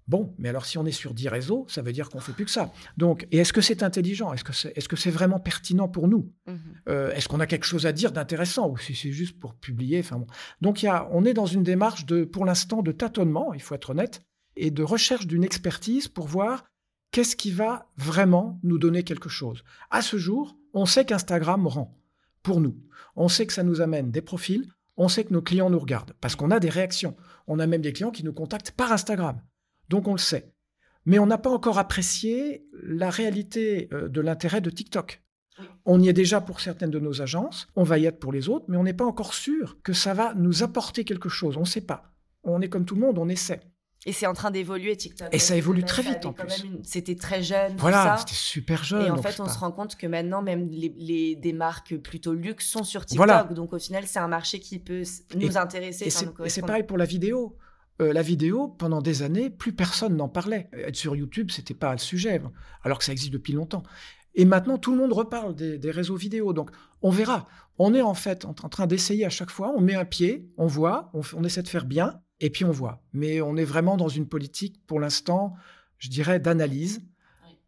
Bon, 0.09 0.33
mais 0.39 0.49
alors 0.49 0.65
si 0.65 0.79
on 0.79 0.87
est 0.87 0.91
sur 0.91 1.13
10 1.13 1.27
réseaux, 1.29 1.67
ça 1.69 1.83
veut 1.83 1.91
dire 1.91 2.09
qu'on 2.09 2.19
fait 2.19 2.31
plus 2.31 2.45
que 2.45 2.49
ça. 2.49 2.73
Donc, 2.97 3.27
et 3.31 3.37
est-ce 3.37 3.53
que 3.53 3.61
c'est 3.61 3.83
intelligent? 3.83 4.33
Est-ce 4.33 4.43
que 4.43 4.53
c'est 4.53 4.75
est 4.75 4.81
-ce 4.81 4.95
c'est 4.95 5.11
vraiment 5.11 5.39
pertinent 5.39 5.87
pour 5.87 6.07
nous? 6.07 6.33
Mmh 6.47 6.53
euh, 6.89 7.11
Est-ce 7.11 7.27
qu'on 7.29 7.39
a 7.39 7.45
quelque 7.45 7.67
chose 7.67 7.85
à 7.85 7.91
dire 7.91 8.11
d'intéressant 8.11 8.67
ou 8.71 8.77
si 8.79 8.95
c'est 8.95 9.11
juste 9.11 9.39
pour 9.39 9.53
publier? 9.53 9.99
Enfin, 9.99 10.17
bon. 10.17 10.25
Donc, 10.61 10.81
il 10.81 10.87
y 10.87 10.89
a, 10.89 11.07
on 11.11 11.25
est 11.25 11.35
dans 11.35 11.45
une 11.45 11.61
démarche 11.61 12.07
de, 12.07 12.23
pour 12.23 12.43
l'instant, 12.45 12.81
de 12.81 12.91
tâtonnement, 12.91 13.53
il 13.53 13.61
faut 13.61 13.75
être 13.75 13.91
honnête, 13.91 14.23
et 14.55 14.71
de 14.71 14.81
recherche 14.81 15.27
d'une 15.27 15.43
expertise 15.43 16.07
pour 16.07 16.25
voir 16.25 16.63
qu'est-ce 17.11 17.35
qui 17.35 17.51
va 17.51 17.87
vraiment 17.95 18.59
nous 18.63 18.79
donner 18.79 19.03
quelque 19.03 19.29
chose. 19.29 19.63
À 19.91 20.01
ce 20.01 20.17
jour, 20.17 20.57
on 20.73 20.87
sait 20.87 21.05
qu'Instagram 21.05 21.67
rend 21.67 21.95
pour 22.41 22.61
nous. 22.61 22.75
On 23.15 23.29
sait 23.29 23.45
que 23.45 23.53
ça 23.53 23.63
nous 23.63 23.79
amène 23.79 24.09
des 24.09 24.23
profils, 24.23 24.65
on 24.97 25.07
sait 25.07 25.23
que 25.23 25.33
nos 25.33 25.43
clients 25.43 25.69
nous 25.69 25.79
regardent 25.79 26.13
parce 26.19 26.35
qu'on 26.35 26.51
a 26.51 26.59
des 26.59 26.69
réactions. 26.69 27.15
On 27.45 27.59
a 27.59 27.67
même 27.67 27.81
des 27.81 27.93
clients 27.93 28.11
qui 28.11 28.25
nous 28.25 28.33
contactent 28.33 28.71
par 28.71 28.91
Instagram. 28.91 29.39
Donc 29.89 30.07
on 30.07 30.13
le 30.13 30.19
sait. 30.19 30.53
Mais 31.05 31.19
on 31.19 31.25
n'a 31.25 31.37
pas 31.37 31.49
encore 31.49 31.77
apprécié 31.77 32.65
la 32.83 33.09
réalité 33.09 33.89
euh, 33.93 34.07
de 34.07 34.21
l'intérêt 34.21 34.61
de 34.61 34.69
TikTok. 34.69 35.23
On 35.85 36.01
y 36.01 36.07
est 36.07 36.13
déjà 36.13 36.39
pour 36.39 36.61
certaines 36.61 36.91
de 36.91 36.99
nos 36.99 37.21
agences, 37.21 37.67
on 37.75 37.83
va 37.83 37.97
y 37.97 38.05
être 38.05 38.19
pour 38.19 38.31
les 38.31 38.47
autres, 38.47 38.65
mais 38.69 38.77
on 38.77 38.83
n'est 38.83 38.93
pas 38.93 39.05
encore 39.05 39.33
sûr 39.33 39.77
que 39.83 39.91
ça 39.91 40.13
va 40.13 40.33
nous 40.35 40.63
apporter 40.63 41.03
quelque 41.03 41.27
chose. 41.27 41.57
On 41.57 41.61
ne 41.61 41.65
sait 41.65 41.81
pas. 41.81 42.13
On 42.43 42.61
est 42.61 42.69
comme 42.69 42.85
tout 42.85 42.95
le 42.95 43.01
monde, 43.01 43.17
on 43.17 43.27
essaie. 43.27 43.59
Et 44.05 44.13
c'est 44.13 44.27
en 44.27 44.33
train 44.33 44.49
d'évoluer 44.49 44.95
TikTok. 44.95 45.27
Et 45.33 45.39
ça 45.39 45.57
évolue 45.57 45.83
très 45.83 46.01
vite 46.01 46.25
en 46.25 46.31
plus. 46.31 46.65
C'était 46.83 47.15
très 47.15 47.43
jeune. 47.43 47.75
Voilà, 47.77 48.15
c'était 48.17 48.33
super 48.33 48.85
jeune. 48.85 49.07
Et 49.07 49.11
en 49.11 49.21
fait, 49.21 49.39
on 49.41 49.49
se 49.49 49.59
rend 49.59 49.71
compte 49.71 49.97
que 49.97 50.07
maintenant, 50.07 50.41
même 50.41 50.69
les, 50.69 51.35
des 51.35 51.53
marques 51.53 51.97
plutôt 51.97 52.33
luxe 52.33 52.67
sont 52.67 52.85
sur 52.85 53.05
TikTok. 53.05 53.53
Donc 53.53 53.73
au 53.73 53.79
final, 53.79 54.07
c'est 54.07 54.19
un 54.19 54.29
marché 54.29 54.59
qui 54.59 54.79
peut 54.79 55.03
nous 55.35 55.57
intéresser. 55.57 56.05
Et 56.45 56.49
c'est 56.49 56.61
pareil 56.61 56.83
pour 56.83 56.97
la 56.97 57.05
vidéo. 57.05 57.57
Euh, 58.01 58.13
la 58.13 58.21
vidéo, 58.21 58.69
pendant 58.69 59.01
des 59.01 59.23
années, 59.23 59.49
plus 59.49 59.73
personne 59.73 60.15
n'en 60.15 60.29
parlait. 60.29 60.69
Être 60.73 60.95
sur 60.95 61.15
YouTube, 61.15 61.51
c'était 61.51 61.73
pas 61.73 61.91
le 61.91 61.97
sujet, 61.97 62.41
alors 62.83 62.97
que 62.97 63.03
ça 63.03 63.11
existe 63.11 63.33
depuis 63.33 63.51
longtemps. 63.53 63.83
Et 64.35 64.45
maintenant, 64.45 64.77
tout 64.77 64.91
le 64.91 64.97
monde 64.97 65.11
reparle 65.11 65.53
des, 65.53 65.91
réseaux 65.91 66.15
vidéo. 66.15 66.53
Donc, 66.53 66.71
on 67.01 67.09
verra. 67.09 67.47
On 67.77 67.93
est 67.93 68.01
en 68.01 68.13
fait 68.13 68.45
en, 68.45 68.53
train 68.53 68.87
d'essayer 68.87 69.25
à 69.25 69.29
chaque 69.29 69.49
fois. 69.49 69.73
On 69.75 69.81
met 69.81 69.95
un 69.95 70.05
pied, 70.05 70.49
on 70.57 70.67
voit, 70.67 71.11
on, 71.13 71.43
essaie 71.43 71.63
de 71.63 71.67
faire 71.67 71.85
bien, 71.85 72.21
et 72.39 72.49
puis 72.49 72.63
on 72.63 72.71
voit. 72.71 73.03
Mais 73.11 73.41
on 73.41 73.57
est 73.57 73.65
vraiment 73.65 73.97
dans 73.97 74.07
une 74.07 74.27
politique, 74.27 74.85
pour 74.87 74.99
l'instant, 74.99 75.55
je 75.97 76.09
dirais, 76.09 76.39
d'analyse 76.39 77.01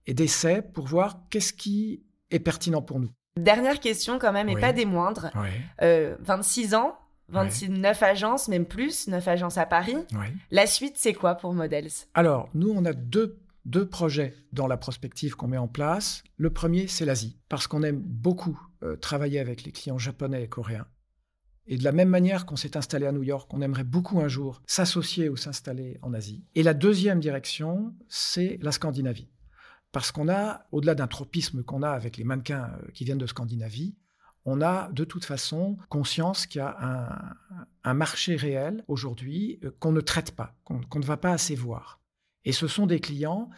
et 0.07 0.13
d'essai 0.13 0.61
pour 0.61 0.87
voir 0.87 1.23
qu'est-ce 1.29 1.51
qui 1.51 2.03
est 2.29 2.39
pertinent 2.39 2.81
pour 2.81 2.99
nous. 3.01 3.09
Dernière 3.37 3.79
question 3.79 4.19
quand 4.19 4.31
même, 4.31 4.47
et 4.47 4.55
pas 4.55 4.71
des 4.71 4.85
moindres. 4.85 5.29
26 5.79 6.73
euh, 6.73 6.77
ans, 6.77 6.97
26, 7.31 7.69
9 7.69 8.03
agences, 8.03 8.47
même 8.47 8.65
plus, 8.65 9.07
9 9.07 9.27
agences 9.27 9.57
à 9.57 9.65
Paris. 9.65 9.97
La 10.51 10.67
suite, 10.67 10.95
c'est 10.97 11.13
quoi 11.13 11.35
pour 11.35 11.53
Models? 11.53 11.91
Alors, 12.13 12.49
nous, 12.53 12.69
on 12.69 12.85
a 12.85 12.93
deux, 12.93 13.39
deux 13.65 13.87
projets 13.87 14.35
dans 14.53 14.67
la 14.67 14.77
prospective 14.77 15.35
qu'on 15.35 15.47
met 15.47 15.57
en 15.57 15.67
place. 15.67 16.23
Le 16.37 16.51
premier, 16.51 16.87
c'est 16.87 17.05
l'Asie, 17.05 17.37
parce 17.49 17.67
qu'on 17.67 17.83
aime 17.83 18.01
beaucoup 18.01 18.59
euh, 18.83 18.95
travailler 18.95 19.39
avec 19.39 19.63
les 19.63 19.71
clients 19.71 19.97
japonais 19.97 20.43
et 20.43 20.47
coréens. 20.47 20.87
Et 21.67 21.77
de 21.77 21.83
la 21.83 21.91
même 21.91 22.09
manière 22.09 22.45
qu'on 22.45 22.55
s'est 22.55 22.75
installé 22.75 23.05
à 23.05 23.11
New 23.11 23.23
York, 23.23 23.53
on 23.53 23.61
aimerait 23.61 23.83
beaucoup 23.83 24.19
un 24.19 24.27
jour 24.27 24.61
s'associer 24.65 25.29
ou 25.29 25.37
s'installer 25.37 25.99
en 26.01 26.13
Asie. 26.13 26.43
Et 26.55 26.63
la 26.63 26.73
deuxième 26.73 27.19
direction, 27.19 27.93
c'est 28.07 28.57
la 28.61 28.71
Scandinavie. 28.71 29.29
Parce 29.91 30.11
qu'on 30.11 30.29
a, 30.29 30.65
au-delà 30.71 30.95
d'un 30.95 31.07
tropisme 31.07 31.63
qu'on 31.63 31.83
a 31.83 31.89
avec 31.89 32.17
les 32.17 32.23
mannequins 32.23 32.71
euh, 32.73 32.91
qui 32.93 33.03
viennent 33.03 33.17
de 33.17 33.27
Scandinavie, 33.27 33.95
on 34.45 34.61
a 34.61 34.89
de 34.91 35.03
toute 35.03 35.25
façon 35.25 35.77
conscience 35.89 36.45
qu'il 36.45 36.59
y 36.59 36.61
a 36.61 37.37
un, 37.83 37.93
marché 37.93 38.35
réel 38.35 38.83
aujourd'hui 38.87 39.59
euh, 39.63 39.71
qu'on 39.79 39.91
ne 39.91 40.01
traite 40.01 40.31
pas, 40.31 40.55
qu'on 40.63 40.99
ne 40.99 41.05
va 41.05 41.17
pas 41.17 41.31
assez 41.31 41.55
voir. 41.55 41.99
Et 42.45 42.51
ce 42.51 42.67
sont 42.67 42.87
des 42.87 42.99
clients 42.99 43.49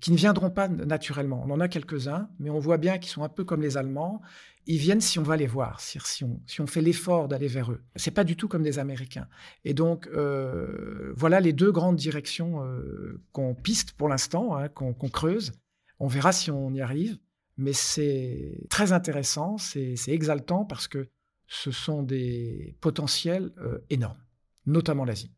qui 0.00 0.12
ne 0.12 0.16
viendront 0.16 0.50
pas 0.50 0.68
naturellement. 0.68 1.42
On 1.46 1.50
en 1.50 1.60
a 1.60 1.68
quelques-uns, 1.68 2.28
mais 2.38 2.50
on 2.50 2.58
voit 2.58 2.78
bien 2.78 2.98
qu'ils 2.98 3.10
sont 3.10 3.24
un 3.24 3.28
peu 3.28 3.44
comme 3.44 3.62
les 3.62 3.76
Allemands. 3.76 4.20
Ils 4.66 4.78
viennent 4.78 5.00
si 5.00 5.18
on 5.18 5.22
va 5.22 5.36
les 5.36 5.46
voir, 5.46 5.80
si 5.80 5.98
on, 6.22 6.40
si 6.46 6.60
on 6.60 6.66
fait 6.66 6.82
l'effort 6.82 7.28
d'aller 7.28 7.48
vers 7.48 7.72
eux. 7.72 7.82
C'est 7.96 8.10
pas 8.10 8.24
du 8.24 8.36
tout 8.36 8.46
comme 8.46 8.62
des 8.62 8.78
Américains. 8.78 9.26
Et 9.64 9.74
donc, 9.74 10.06
euh, 10.08 11.12
voilà 11.16 11.40
les 11.40 11.52
deux 11.52 11.72
grandes 11.72 11.96
directions 11.96 12.64
euh, 12.64 13.20
qu'on 13.32 13.54
piste 13.54 13.92
pour 13.92 14.08
l'instant, 14.08 14.56
hein, 14.56 14.68
qu'on 14.68 14.92
creuse. 14.92 15.52
On 15.98 16.06
verra 16.06 16.32
si 16.32 16.50
on 16.50 16.72
y 16.72 16.80
arrive 16.80 17.18
mais 17.60 17.74
c'est 17.74 18.58
très 18.70 18.92
intéressant, 18.92 19.58
c'est 19.58 19.94
exaltant 20.08 20.64
parce 20.64 20.88
que 20.88 21.10
ce 21.46 21.70
sont 21.70 22.02
des 22.02 22.74
potentiels 22.80 23.52
euh, 23.58 23.84
énormes, 23.90 24.20
notamment 24.64 25.04
l'Asie. 25.04 25.30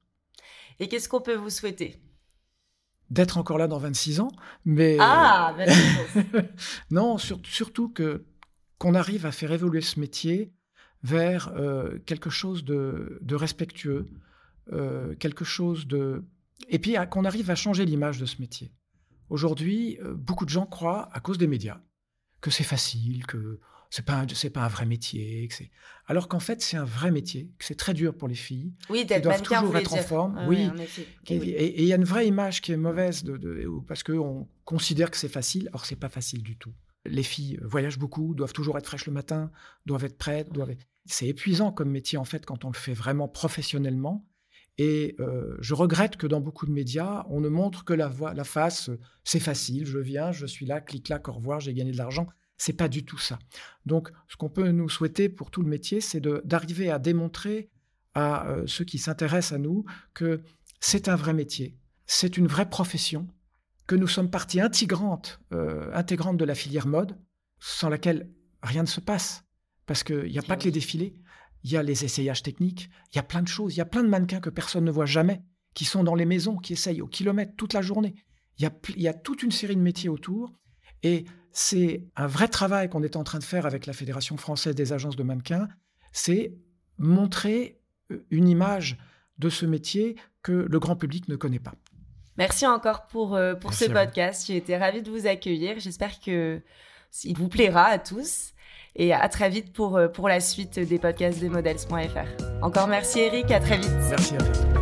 Et 0.78 0.87
qu'est-ce 0.87 1.08
qu'on 1.08 1.20
peut 1.20 1.35
vous 1.35 1.50
souhaiter? 1.50 2.00
D'être 3.11 3.38
encore 3.38 3.58
là 3.58 3.66
dans 3.66 3.78
26 3.78 4.20
ans, 4.20 4.30
mais... 4.64 4.98
Ah, 5.00 5.56
Non, 6.90 7.18
surtout 7.18 7.88
que 7.88 8.24
qu'on 8.78 8.94
arrive 8.94 9.26
à 9.26 9.32
faire 9.32 9.52
évoluer 9.52 9.80
ce 9.80 9.98
métier 9.98 10.52
vers 11.02 11.48
euh, 11.56 11.98
quelque 12.06 12.30
chose 12.30 12.64
de, 12.64 13.20
respectueux, 13.30 14.06
euh, 14.72 15.14
quelque 15.16 15.44
chose 15.44 15.88
de... 15.88 16.24
Et 16.68 16.78
puis 16.78 16.94
qu'on 17.11 17.24
arrive 17.24 17.50
à 17.50 17.56
changer 17.56 17.85
l'image 17.85 18.18
de 18.18 18.26
ce 18.26 18.40
métier. 18.40 18.72
Aujourd'hui, 19.28 19.98
beaucoup 20.14 20.44
de 20.44 20.50
gens 20.50 20.66
croient, 20.66 21.08
à 21.12 21.20
cause 21.20 21.38
des 21.38 21.46
médias, 21.46 21.80
que 22.42 22.50
c'est 22.50 22.64
facile, 22.64 23.24
que 23.26 23.61
c'est 23.88 24.05
pas 24.05 24.26
c'est 24.35 24.50
pas 24.50 24.64
un 24.64 24.68
vrai 24.68 24.85
métier, 24.85 25.48
que 25.48 25.64
alors 26.07 26.28
qu'en 26.28 26.40
fait 26.40 26.61
c'est 26.61 26.76
un 26.76 26.85
vrai 26.85 27.11
métier, 27.11 27.50
que 27.59 27.64
c'est 27.64 27.76
très 27.76 27.94
dur 27.94 28.14
pour 28.14 28.28
les 28.28 28.35
filles, 28.35 28.74
oui, 28.90 29.07
qui 29.07 29.20
doivent 29.20 29.42
toujours 29.42 29.76
être 29.76 29.94
en 29.94 29.98
forme, 29.98 30.44
oui, 30.46 30.68
et 31.28 31.83
il 31.83 31.87
y 31.87 31.92
a 31.92 31.96
une 31.96 32.05
vraie 32.05 32.26
image 32.26 32.61
qui 32.61 32.72
est 32.72 32.76
mauvaise 32.76 33.24
de, 33.24 33.66
parce 33.88 34.02
que 34.02 34.12
on 34.12 34.48
considère 34.64 35.11
que 35.11 35.16
c'est 35.16 35.28
facile, 35.28 35.70
or 35.72 35.87
c'est 35.87 35.96
pas 35.96 36.11
facile 36.11 36.42
du 36.42 36.57
tout. 36.57 36.74
Les 37.05 37.24
filles 37.24 37.59
voyagent 37.62 37.98
beaucoup, 37.98 38.35
doivent 38.35 38.52
toujours 38.52 38.78
être 38.78 38.87
fraîches 38.87 39.07
le 39.07 39.12
matin, 39.12 39.50
doivent 39.87 40.05
être 40.05 40.18
prêtes, 40.18 40.52
doivent 40.52 40.74
c'est 41.05 41.26
épuisant 41.26 41.72
comme 41.72 41.90
métier 41.90 42.16
en 42.18 42.24
fait 42.24 42.46
quand 42.46 42.64
on 42.64 42.68
le 42.68 42.76
fait 42.76 42.94
vraiment 42.94 43.28
professionnellement. 43.28 44.24
Et 44.78 45.16
euh, 45.20 45.56
je 45.61 45.74
regrette 45.74 46.16
que 46.16 46.26
dans 46.26 46.40
beaucoup 46.40 46.66
de 46.66 46.72
médias, 46.72 47.26
on 47.28 47.40
ne 47.40 47.48
montre 47.48 47.85
que 47.85 47.92
la, 47.92 48.08
voix, 48.08 48.32
la 48.32 48.44
face, 48.44 48.88
euh, 48.88 48.98
c'est 49.24 49.40
facile, 49.40 49.85
je 49.85 49.98
viens, 49.98 50.32
je 50.32 50.46
suis 50.46 50.64
là, 50.64 50.80
clic-clac, 50.80 51.28
au 51.28 51.32
revoir, 51.32 51.61
j'ai 51.61 51.74
gagné 51.74 51.92
de 51.92 51.98
l'argent. 51.98 52.26
C'est 52.56 52.72
pas 52.72 52.88
du 52.88 53.04
tout 53.04 53.18
ça. 53.18 53.38
Donc, 53.87 54.11
ce 54.28 54.37
qu'on 54.37 54.48
peut 54.48 54.70
nous 54.70 54.88
souhaiter 54.88 55.28
pour 55.28 55.50
tout 55.50 55.62
le 55.62 55.68
métier, 55.68 56.00
c'est 56.00 56.20
d'arriver 56.20 56.90
à 56.90 56.98
démontrer 56.98 57.70
à 58.14 58.48
euh, 58.48 58.66
ceux 58.66 58.85
qui 58.85 58.98
s'intéressent 58.98 59.52
à 59.52 59.58
nous 59.58 59.85
que 60.14 60.42
c'est 60.80 61.08
un 61.08 61.16
vrai 61.16 61.35
métier, 61.35 61.76
c'est 62.06 62.37
une 62.37 62.46
vraie 62.46 62.68
profession, 62.68 63.28
que 63.87 63.96
nous 63.96 64.06
sommes 64.06 64.30
partie 64.30 64.61
intégrante, 64.61 65.40
intégrante 65.92 66.37
de 66.37 66.44
la 66.44 66.54
filière 66.54 66.87
mode, 66.87 67.18
sans 67.58 67.88
laquelle 67.88 68.30
rien 68.62 68.82
ne 68.82 68.88
se 68.88 69.00
passe. 69.00 69.44
Parce 69.87 70.04
qu'il 70.04 70.30
n'y 70.30 70.38
a 70.38 70.42
pas 70.42 70.56
que 70.56 70.64
les 70.64 70.70
défilés, 70.70 71.14
il 71.64 71.70
y 71.70 71.77
a 71.77 71.83
les 71.83 72.05
essayages 72.05 72.42
techniques, 72.42 72.90
il 73.12 73.16
y 73.16 73.18
a 73.18 73.22
plein 73.22 73.42
de 73.42 73.48
choses, 73.48 73.75
il 73.75 73.79
y 73.79 73.83
a 73.83 73.87
plein 73.87 74.03
de 74.03 74.09
mannequins 74.09 74.40
que 74.40 74.51
personne 74.51 74.85
ne 74.85 74.90
voit 74.90 75.07
jamais, 75.07 75.42
qui 75.75 75.85
sont 75.85 76.05
dans 76.05 76.14
les 76.14 76.25
maisons, 76.25 76.57
qui 76.57 76.72
essayent 76.72 77.03
au 77.03 77.07
kilomètre 77.07 77.53
toute 77.57 77.72
la 77.72 77.83
journée. 77.83 78.14
Il 78.59 78.62
y 78.62 78.66
a, 78.66 78.72
il 78.96 79.03
y 79.03 79.09
a 79.09 79.14
toute 79.14 79.42
une 79.42 79.51
série 79.51 79.77
de 79.77 79.81
métiers 79.81 80.09
autour, 80.09 80.53
et 81.03 81.25
c'est 81.53 82.05
un 82.16 82.27
vrai 82.27 82.48
travail 82.48 82.88
qu'on 82.88 83.03
est 83.03 83.16
en 83.16 83.25
train 83.25 83.38
de 83.38 83.44
faire 83.44 83.66
avec 83.66 83.87
la 83.87 83.92
Fédération 83.92 84.37
française 84.37 84.75
des 84.75 84.92
agences 84.92 85.16
de 85.16 85.22
mannequins, 85.22 85.68
c'est 86.12 86.55
montrer 86.98 87.81
euh, 88.11 88.25
une 88.31 88.48
image 88.48 88.98
de 89.38 89.48
ce 89.48 89.66
métier 89.66 90.16
que 90.42 90.53
le 90.53 90.79
grand 90.79 90.96
public 90.96 91.29
ne 91.29 91.37
connaît 91.37 91.59
pas. 91.59 91.75
Merci 92.37 92.66
encore 92.66 93.07
pour, 93.07 93.35
euh, 93.35 93.55
pour 93.55 93.75
ce 93.75 93.85
podcast. 93.85 94.46
J'ai 94.46 94.57
été 94.57 94.77
ravie 94.77 95.03
de 95.03 95.11
vous 95.11 95.27
accueillir. 95.27 95.79
J'espère 95.79 96.20
que 96.20 96.62
il 97.25 97.37
vous 97.37 97.48
plaira 97.48 97.85
à 97.85 97.98
tous. 97.98 98.53
Et 98.96 99.12
à 99.12 99.28
très 99.28 99.48
vite 99.48 99.72
pour, 99.72 99.98
pour 100.12 100.28
la 100.28 100.40
suite 100.40 100.78
des 100.78 100.98
podcasts 100.98 101.40
des 101.40 101.48
models.fr. 101.48 102.62
Encore 102.62 102.88
merci 102.88 103.20
Eric, 103.20 103.50
à 103.50 103.61
très 103.61 103.78
vite. 103.78 103.90
Merci 104.11 104.35
vous. 104.37 104.81